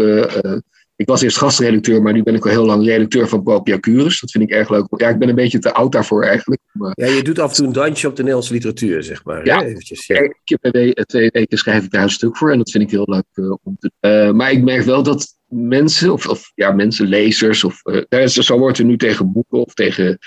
[0.97, 4.21] ik was eerst gastredacteur, maar nu ben ik al heel lang redacteur van Popia Curus.
[4.21, 4.87] Dat vind ik erg leuk.
[4.97, 6.61] Ja, ik ben een beetje te oud daarvoor eigenlijk.
[6.73, 6.93] Maar...
[6.95, 9.47] Ja, je doet af en toe een dansje op de Nederlandse literatuur, zeg maar.
[9.47, 10.21] Ja, Eventjes, ja.
[10.21, 12.91] ik heb bij twee weken schrijf ik daar een stuk voor en dat vind ik
[12.91, 16.73] heel leuk uh, om te uh, Maar ik merk wel dat mensen, of, of ja,
[16.73, 20.19] mensen, lezers, of uh, zo wordt er nu tegen boeken of tegen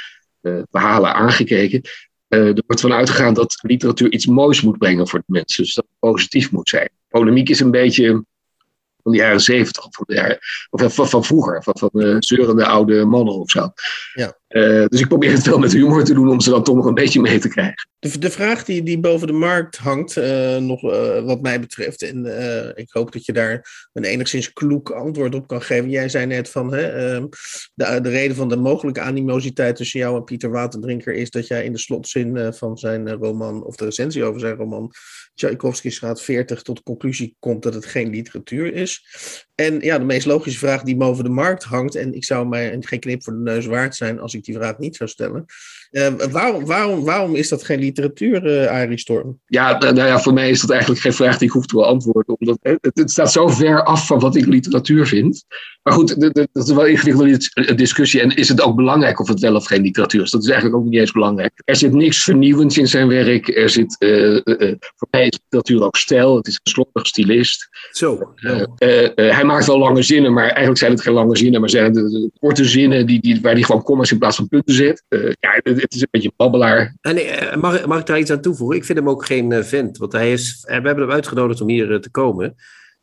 [0.71, 1.81] verhalen aangekeken.
[2.27, 5.63] er wordt van uitgegaan dat literatuur iets moois moet brengen voor de mensen.
[5.63, 6.89] Dus dat het positief moet zijn.
[7.07, 8.25] Polemiek is een beetje
[9.05, 10.39] van de jaren zeventig, van,
[10.69, 13.69] of van, van vroeger, van, van uh, zeurende oude mannen of zo.
[14.13, 14.37] Ja.
[14.55, 16.85] Uh, dus ik probeer het wel met humor te doen om ze dan toch nog
[16.85, 17.89] een beetje mee te krijgen.
[17.99, 20.81] De, de vraag die, die boven de markt hangt, uh, nog
[21.25, 22.25] wat mij betreft, en
[22.75, 25.89] ik hoop dat je daar een enigszins kloek antwoord op kan geven.
[25.89, 27.25] Jij zei net van hè, ehm,
[27.73, 31.63] de, de reden van de mogelijke animositeit tussen jou en Pieter Waterdrinker is dat jij
[31.63, 34.91] in de slotzin van zijn roman, of de recensie over zijn roman,
[35.35, 39.05] Tchaikovsky's gaat 40 tot de conclusie komt dat het geen literatuur is.
[39.55, 42.77] En ja, de meest logische vraag die boven de markt hangt, en ik zou mij
[42.79, 45.45] geen knip voor de neus waard zijn als ik die vraag niet zou stellen.
[45.95, 49.39] Uh, waarom, waarom, waarom is dat geen literatuur, uh, Arie Storm?
[49.45, 52.35] Ja, nou ja, voor mij is dat eigenlijk geen vraag die ik hoef te beantwoorden.
[52.39, 55.45] Omdat het, het staat zo ver af van wat ik literatuur vind.
[55.83, 58.21] Maar goed, dat is wel ingewikkelde discussie.
[58.21, 60.31] En is het ook belangrijk of het wel of geen literatuur is?
[60.31, 61.61] Dat is eigenlijk ook niet eens belangrijk.
[61.65, 63.47] Er zit niks vernieuwends in zijn werk.
[63.47, 64.39] Er zit, uh,
[64.95, 66.35] voor mij is literatuur ook stijl.
[66.35, 67.69] Het is een slordig stylist.
[67.91, 68.33] Zo.
[69.15, 71.59] hij maakt wel lange zinnen, maar eigenlijk zijn het geen lange zinnen.
[71.59, 74.47] Maar zijn het de, korte zinnen die, die, waar hij gewoon commas in plaats van
[74.47, 75.03] punten zet.
[75.39, 76.95] ja, het is een beetje een babbelaar.
[77.01, 78.77] En, mag, mag ik daar iets aan toevoegen?
[78.77, 79.97] Ik vind hem ook geen vent.
[79.97, 82.55] Want hij is, we hebben hem uitgenodigd om hier te komen.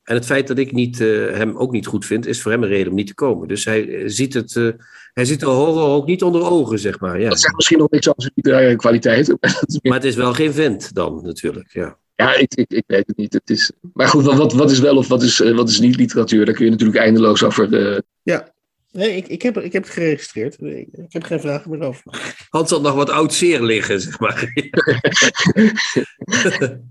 [0.02, 2.62] En het feit dat ik niet, uh, hem ook niet goed vind, is voor hem
[2.62, 3.48] een reden om niet te komen.
[3.48, 4.72] Dus hij ziet het, uh,
[5.12, 7.20] hij ziet de horror ook niet onder ogen, zeg maar.
[7.20, 7.28] Ja.
[7.28, 9.28] Dat zegt misschien nog niks over zijn literaire kwaliteit.
[9.82, 11.72] maar het is wel geen vent dan, natuurlijk.
[11.72, 13.32] Ja, ja ik, ik, ik weet het niet.
[13.32, 16.44] Het is, maar goed, wat, wat is wel of wat is, wat is niet literatuur?
[16.44, 18.02] Daar kun je natuurlijk eindeloos over.
[18.22, 18.52] Ja,
[18.92, 20.60] Nee, ik, ik, heb, ik heb het geregistreerd.
[20.60, 22.02] Ik, ik heb geen vragen meer over.
[22.48, 24.52] Hans had nog wat oud zeer liggen, zeg maar.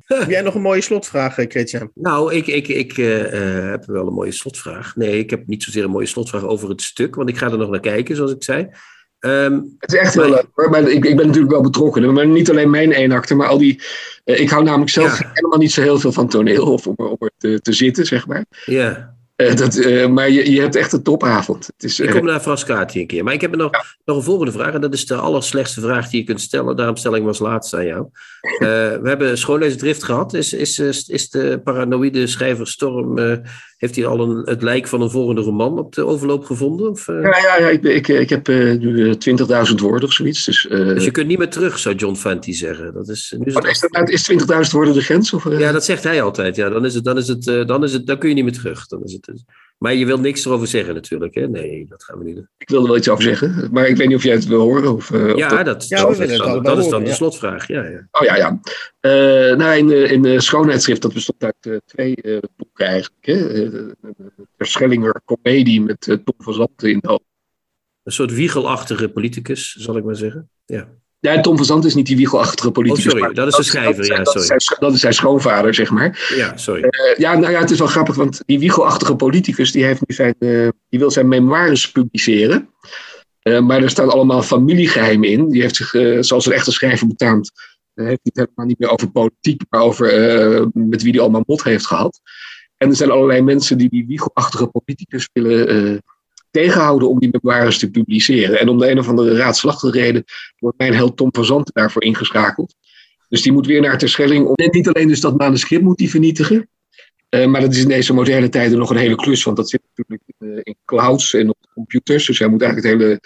[0.05, 1.91] heb jij nog een mooie slotvraag, eh, Christian?
[1.93, 4.95] Nou, ik, ik, ik uh, heb wel een mooie slotvraag.
[4.95, 7.57] Nee, ik heb niet zozeer een mooie slotvraag over het stuk, want ik ga er
[7.57, 8.69] nog naar kijken, zoals ik zei.
[9.19, 10.69] Um, het is echt heel leuk hoor.
[10.69, 12.13] Maar ik, ik ben natuurlijk wel betrokken.
[12.13, 13.81] Maar niet alleen mijn eenakte, maar al die.
[14.25, 15.31] Uh, ik hou namelijk zelf ja.
[15.33, 18.27] helemaal niet zo heel veel van toneel of om, om er te, te zitten, zeg
[18.27, 18.45] maar.
[18.65, 19.19] Ja.
[19.41, 21.65] Uh, dat, uh, maar je, je hebt echt een topavond.
[21.65, 23.23] Het is, uh, ik kom naar Frascati een keer.
[23.23, 23.83] Maar ik heb nog, ja.
[24.05, 24.73] nog een volgende vraag.
[24.73, 26.75] En dat is de allerslechtste vraag die je kunt stellen.
[26.75, 28.07] Daarom stel ik hem als laatste aan jou.
[28.59, 30.33] we hebben schoonleesdrift gehad.
[30.33, 33.41] Is, is, is de paranoïde schrijver Storm...
[33.81, 36.89] heeft hij al een, het lijk van een volgende roman op de overloop gevonden?
[36.89, 40.45] Of, Ja, ja, ja, ik, ik, ik heb nu 20.000 woorden of zoiets.
[40.45, 42.93] Dus, dus, je kunt niet meer terug, zou John Fanti zeggen.
[42.93, 43.65] Dat is, nu is, het...
[43.65, 45.33] is, dat, is 20.000 woorden de grens?
[45.33, 46.55] Of, Ja, dat zegt hij altijd.
[46.55, 48.53] Ja, dan, is het, dan, is het, dan, is het, dan kun je niet meer
[48.53, 48.87] terug.
[48.87, 49.43] Dan is het,
[49.81, 51.47] maar je wil niks erover zeggen natuurlijk, hè?
[51.47, 52.49] Nee, dat gaan we niet doen.
[52.57, 54.93] Ik wilde wel iets over zeggen, maar ik weet niet of jij het wil horen.
[54.93, 57.11] Of, uh, ja, of dat, dat, ja, dat, dat, is dan, dat is dan de
[57.11, 57.67] slotvraag.
[57.67, 58.07] Ja, ja.
[58.11, 58.59] Oh ja, ja.
[59.01, 62.15] Uh, nou, in, de, in de schoonheidsschrift, dat bestond uit uh, twee
[62.55, 63.25] boeken eigenlijk.
[63.25, 63.69] Hè?
[63.69, 63.95] De
[64.57, 67.19] Verschellinger Comedie met Tom van Zanten in de
[68.03, 70.49] Een soort wiegelachtige politicus, zal ik maar zeggen.
[70.65, 70.87] Ja.
[71.21, 73.05] Ja, Tom van Zandt is niet die wiegelachtige politicus.
[73.05, 74.23] Oh, sorry, dat is de schrijver, ja, sorry.
[74.23, 76.33] Dat is, zijn, dat is zijn schoonvader, zeg maar.
[76.35, 76.81] Ja, sorry.
[76.81, 80.15] Uh, ja, nou ja, het is wel grappig, want die wiegelachtige politicus, die, heeft nu
[80.15, 82.69] zijn, uh, die wil zijn memoires publiceren.
[83.43, 85.49] Uh, maar er staan allemaal familiegeheimen in.
[85.49, 85.89] Die heeft zich,
[86.25, 87.51] zoals een echte schrijver betaamt,
[87.93, 90.07] heeft het helemaal niet meer over politiek, maar over
[90.73, 92.19] met wie hij allemaal mot heeft gehad.
[92.77, 96.01] En er zijn allerlei mensen die die wiegelachtige politicus willen
[96.51, 98.59] tegenhouden om die memoires te publiceren.
[98.59, 100.23] En om de een of andere raadslachtige reden
[100.57, 102.75] wordt mijn held Tom van Zanten daarvoor ingeschakeld.
[103.29, 104.55] Dus die moet weer naar Terschelling.
[104.55, 106.69] En niet alleen dus dat manuscript moet die vernietigen.
[107.29, 109.43] Uh, maar dat is in deze moderne tijden nog een hele klus.
[109.43, 112.25] Want dat zit natuurlijk uh, in clouds en op computers.
[112.25, 113.19] Dus hij moet eigenlijk het hele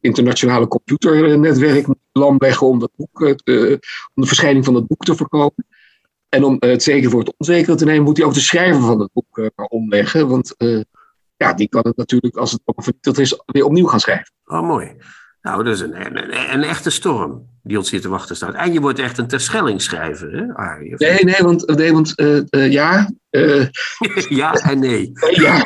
[0.00, 3.70] internationale computernetwerk lam leggen om, dat boek, uh,
[4.14, 5.66] om de verschijning van dat boek te voorkomen.
[6.28, 9.00] En om het zeker voor het onzekere te nemen, moet hij ook de schrijver van
[9.00, 10.28] het boek omleggen.
[10.28, 10.54] Want
[11.38, 14.32] ja, die kan het natuurlijk, als het vernietigd is, weer opnieuw gaan schrijven.
[14.44, 14.96] Oh, mooi.
[15.42, 18.54] Nou, dat is een, een, een, echte storm die ons hier te wachten staat.
[18.54, 20.94] En je wordt echt een terschellingschrijver, hè, Arie?
[20.96, 23.10] Nee, nee, want, nee, want uh, uh, ja.
[23.30, 23.66] Uh,
[24.28, 25.12] ja en nee.
[25.30, 25.56] ja,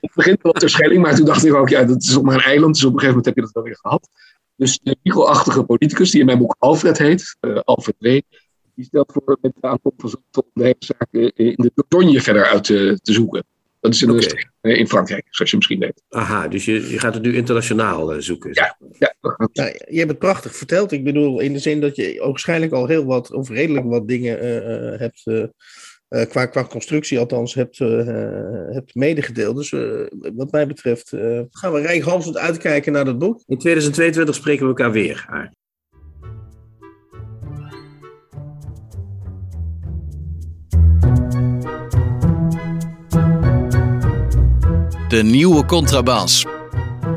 [0.00, 2.74] het begint wel terschelling, maar toen dacht ik ook, ja, dat is op een eiland,
[2.74, 4.08] dus op een gegeven moment heb je dat wel weer gehad.
[4.56, 8.20] Dus de Wiegel-achtige politicus, die in mijn boek Alfred heet, Alfred W.,
[8.74, 12.46] die stelt voor met de aantal van om de hele zaak in de Dordogne verder
[12.46, 13.44] uit te, te zoeken.
[13.80, 14.46] Dat is in, okay.
[14.60, 16.02] de, in Frankrijk, zoals je misschien weet.
[16.08, 18.50] Aha, dus je, je gaat het nu internationaal uh, zoeken.
[18.52, 19.14] Ja, ja.
[19.52, 20.92] Nou, je hebt het prachtig verteld.
[20.92, 24.44] Ik bedoel, in de zin dat je waarschijnlijk al heel wat, of redelijk wat dingen
[24.44, 29.56] uh, hebt, uh, qua, qua constructie althans, hebt, hebt medegedeeld.
[29.56, 29.70] Dus
[30.34, 31.08] wat mij betreft
[31.50, 33.42] gaan we rijkhalsend uitkijken naar dat boek.
[33.46, 35.50] In 2022 spreken we elkaar weer.
[45.10, 46.46] De nieuwe Contrabas.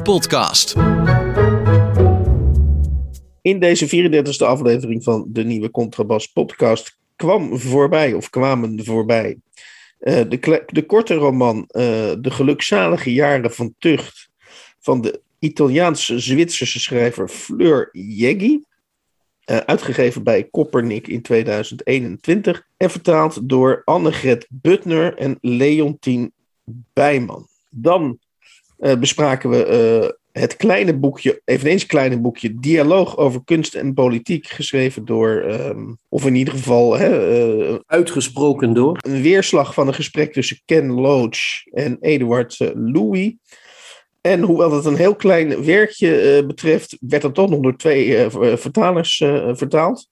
[0.03, 0.75] Podcast.
[3.41, 9.37] In deze 34e aflevering van de nieuwe Contrabas podcast kwam voorbij, of kwamen voorbij,
[9.99, 11.65] uh, de, de, korte roman uh,
[12.19, 14.29] De gelukzalige jaren van tucht
[14.79, 18.63] van de Italiaanse Zwitserse schrijver Fleur Jeggi.
[19.45, 26.33] Uh, uitgegeven bij Koppernik in 2021 en vertaald door Annegret Butner en Leontien
[26.93, 27.51] Bijman.
[27.75, 28.17] Dan
[28.79, 34.47] uh, bespraken we uh, het kleine boekje, eveneens kleine boekje, Dialoog over kunst en politiek,
[34.47, 36.97] geschreven door, um, of in ieder geval...
[36.97, 38.97] Hè, uh, Uitgesproken door?
[39.01, 41.37] Een weerslag van een gesprek tussen Ken Loach
[41.71, 43.35] en Eduard Louis.
[44.21, 49.17] En hoewel het een heel klein werkje betreft, werd het toch nog door twee vertalers
[49.51, 50.11] vertaald.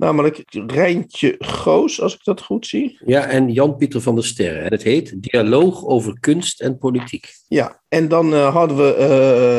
[0.00, 2.98] Namelijk Rijntje Goos, als ik dat goed zie.
[3.04, 4.64] Ja, en Jan-Pieter van der Sterren.
[4.64, 7.34] Het heet Dialoog over kunst en politiek.
[7.48, 8.96] Ja, en dan uh, hadden we,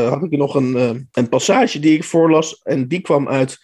[0.04, 2.62] uh, had ik nog een, uh, een passage die ik voorlas.
[2.64, 3.58] En die kwam uit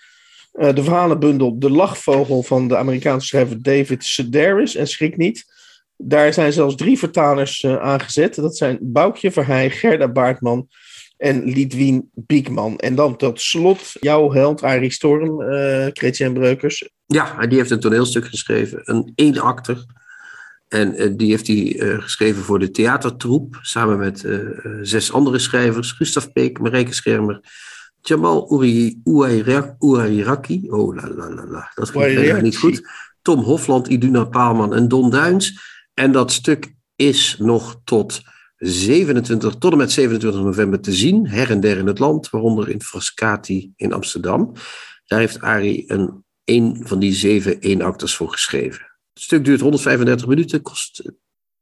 [0.52, 4.76] de verhalenbundel De Lachvogel van de Amerikaanse schrijver David Sedaris.
[4.76, 5.46] En schrik niet,
[5.96, 8.36] daar zijn zelfs drie vertalers aangezet.
[8.36, 10.68] Dat zijn Boukje Verheij, Gerda Baartman
[11.18, 12.78] en Lidwien Biekman.
[12.78, 16.90] En dan tot slot jouw held Arie Storm, uh, Chrétien Breukers.
[17.06, 19.86] Ja, die heeft een toneelstuk geschreven, een eenakter.
[20.68, 24.28] En uh, die heeft hij uh, geschreven voor de theatertroep, samen met
[24.82, 25.92] zes andere schrijvers.
[25.92, 27.42] Gustav Peek, Marijke Schermer,
[28.02, 28.50] Jamal
[29.04, 30.70] Ouairaki.
[30.70, 32.90] Oh, la la la la, dat ging niet goed.
[33.22, 35.60] Tom Hofland, Iduna Paalman en Don Duins.
[35.94, 38.22] En dat stuk is nog tot
[38.58, 42.70] 27, tot en met 27 november te zien, her en der in het land, waaronder
[42.70, 44.52] in Frascati in Amsterdam.
[45.06, 48.82] Daar heeft Ari een, een van die zeven eenakters voor geschreven.
[49.14, 51.12] Het stuk duurt 135 minuten, kost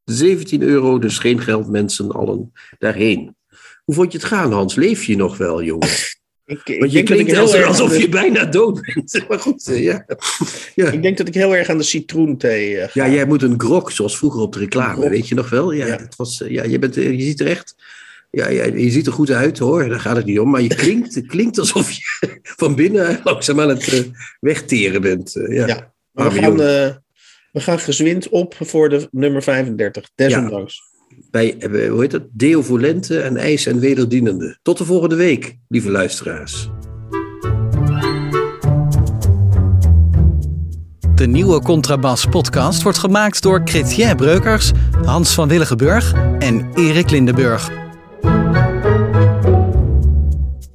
[0.04, 3.36] 17 euro, dus geen geld mensen allen daarheen.
[3.84, 4.76] Hoe vond je het gaan, Hans?
[4.76, 5.88] Leef je nog wel, jongen?
[6.46, 9.24] Ik, ik Want je klinkt alsof, je bijna dood bent.
[9.28, 10.06] Maar goed, uh, ja.
[10.76, 10.92] ja.
[10.92, 13.92] Ik denk dat ik heel erg aan de citroenthee uh, Ja, jij moet een grok,
[13.92, 15.72] zoals vroeger op de reclame, weet je nog wel?
[15.72, 15.96] Ja, ja.
[15.98, 17.76] Het was, uh, ja je, bent, je ziet er echt...
[18.32, 20.50] Ja, ja, je ziet er goed uit hoor, daar gaat het niet om.
[20.50, 25.32] Maar je klinkt, het klinkt alsof je van binnen langzaam aan het wegteren bent.
[25.50, 25.68] ja.
[25.68, 25.94] ja.
[26.12, 30.82] we, gaan, we gaan gezwind op voor de nummer 35, desondanks.
[31.16, 32.24] Ja bij, hoe heet dat?
[32.32, 34.58] Deovolente en ijs en wederdienende.
[34.62, 36.70] Tot de volgende week, lieve luisteraars.
[41.16, 44.72] De nieuwe Contrabas podcast wordt gemaakt door Chrétien Breukers,
[45.06, 47.85] Hans van Willigenburg en Erik Lindenburg.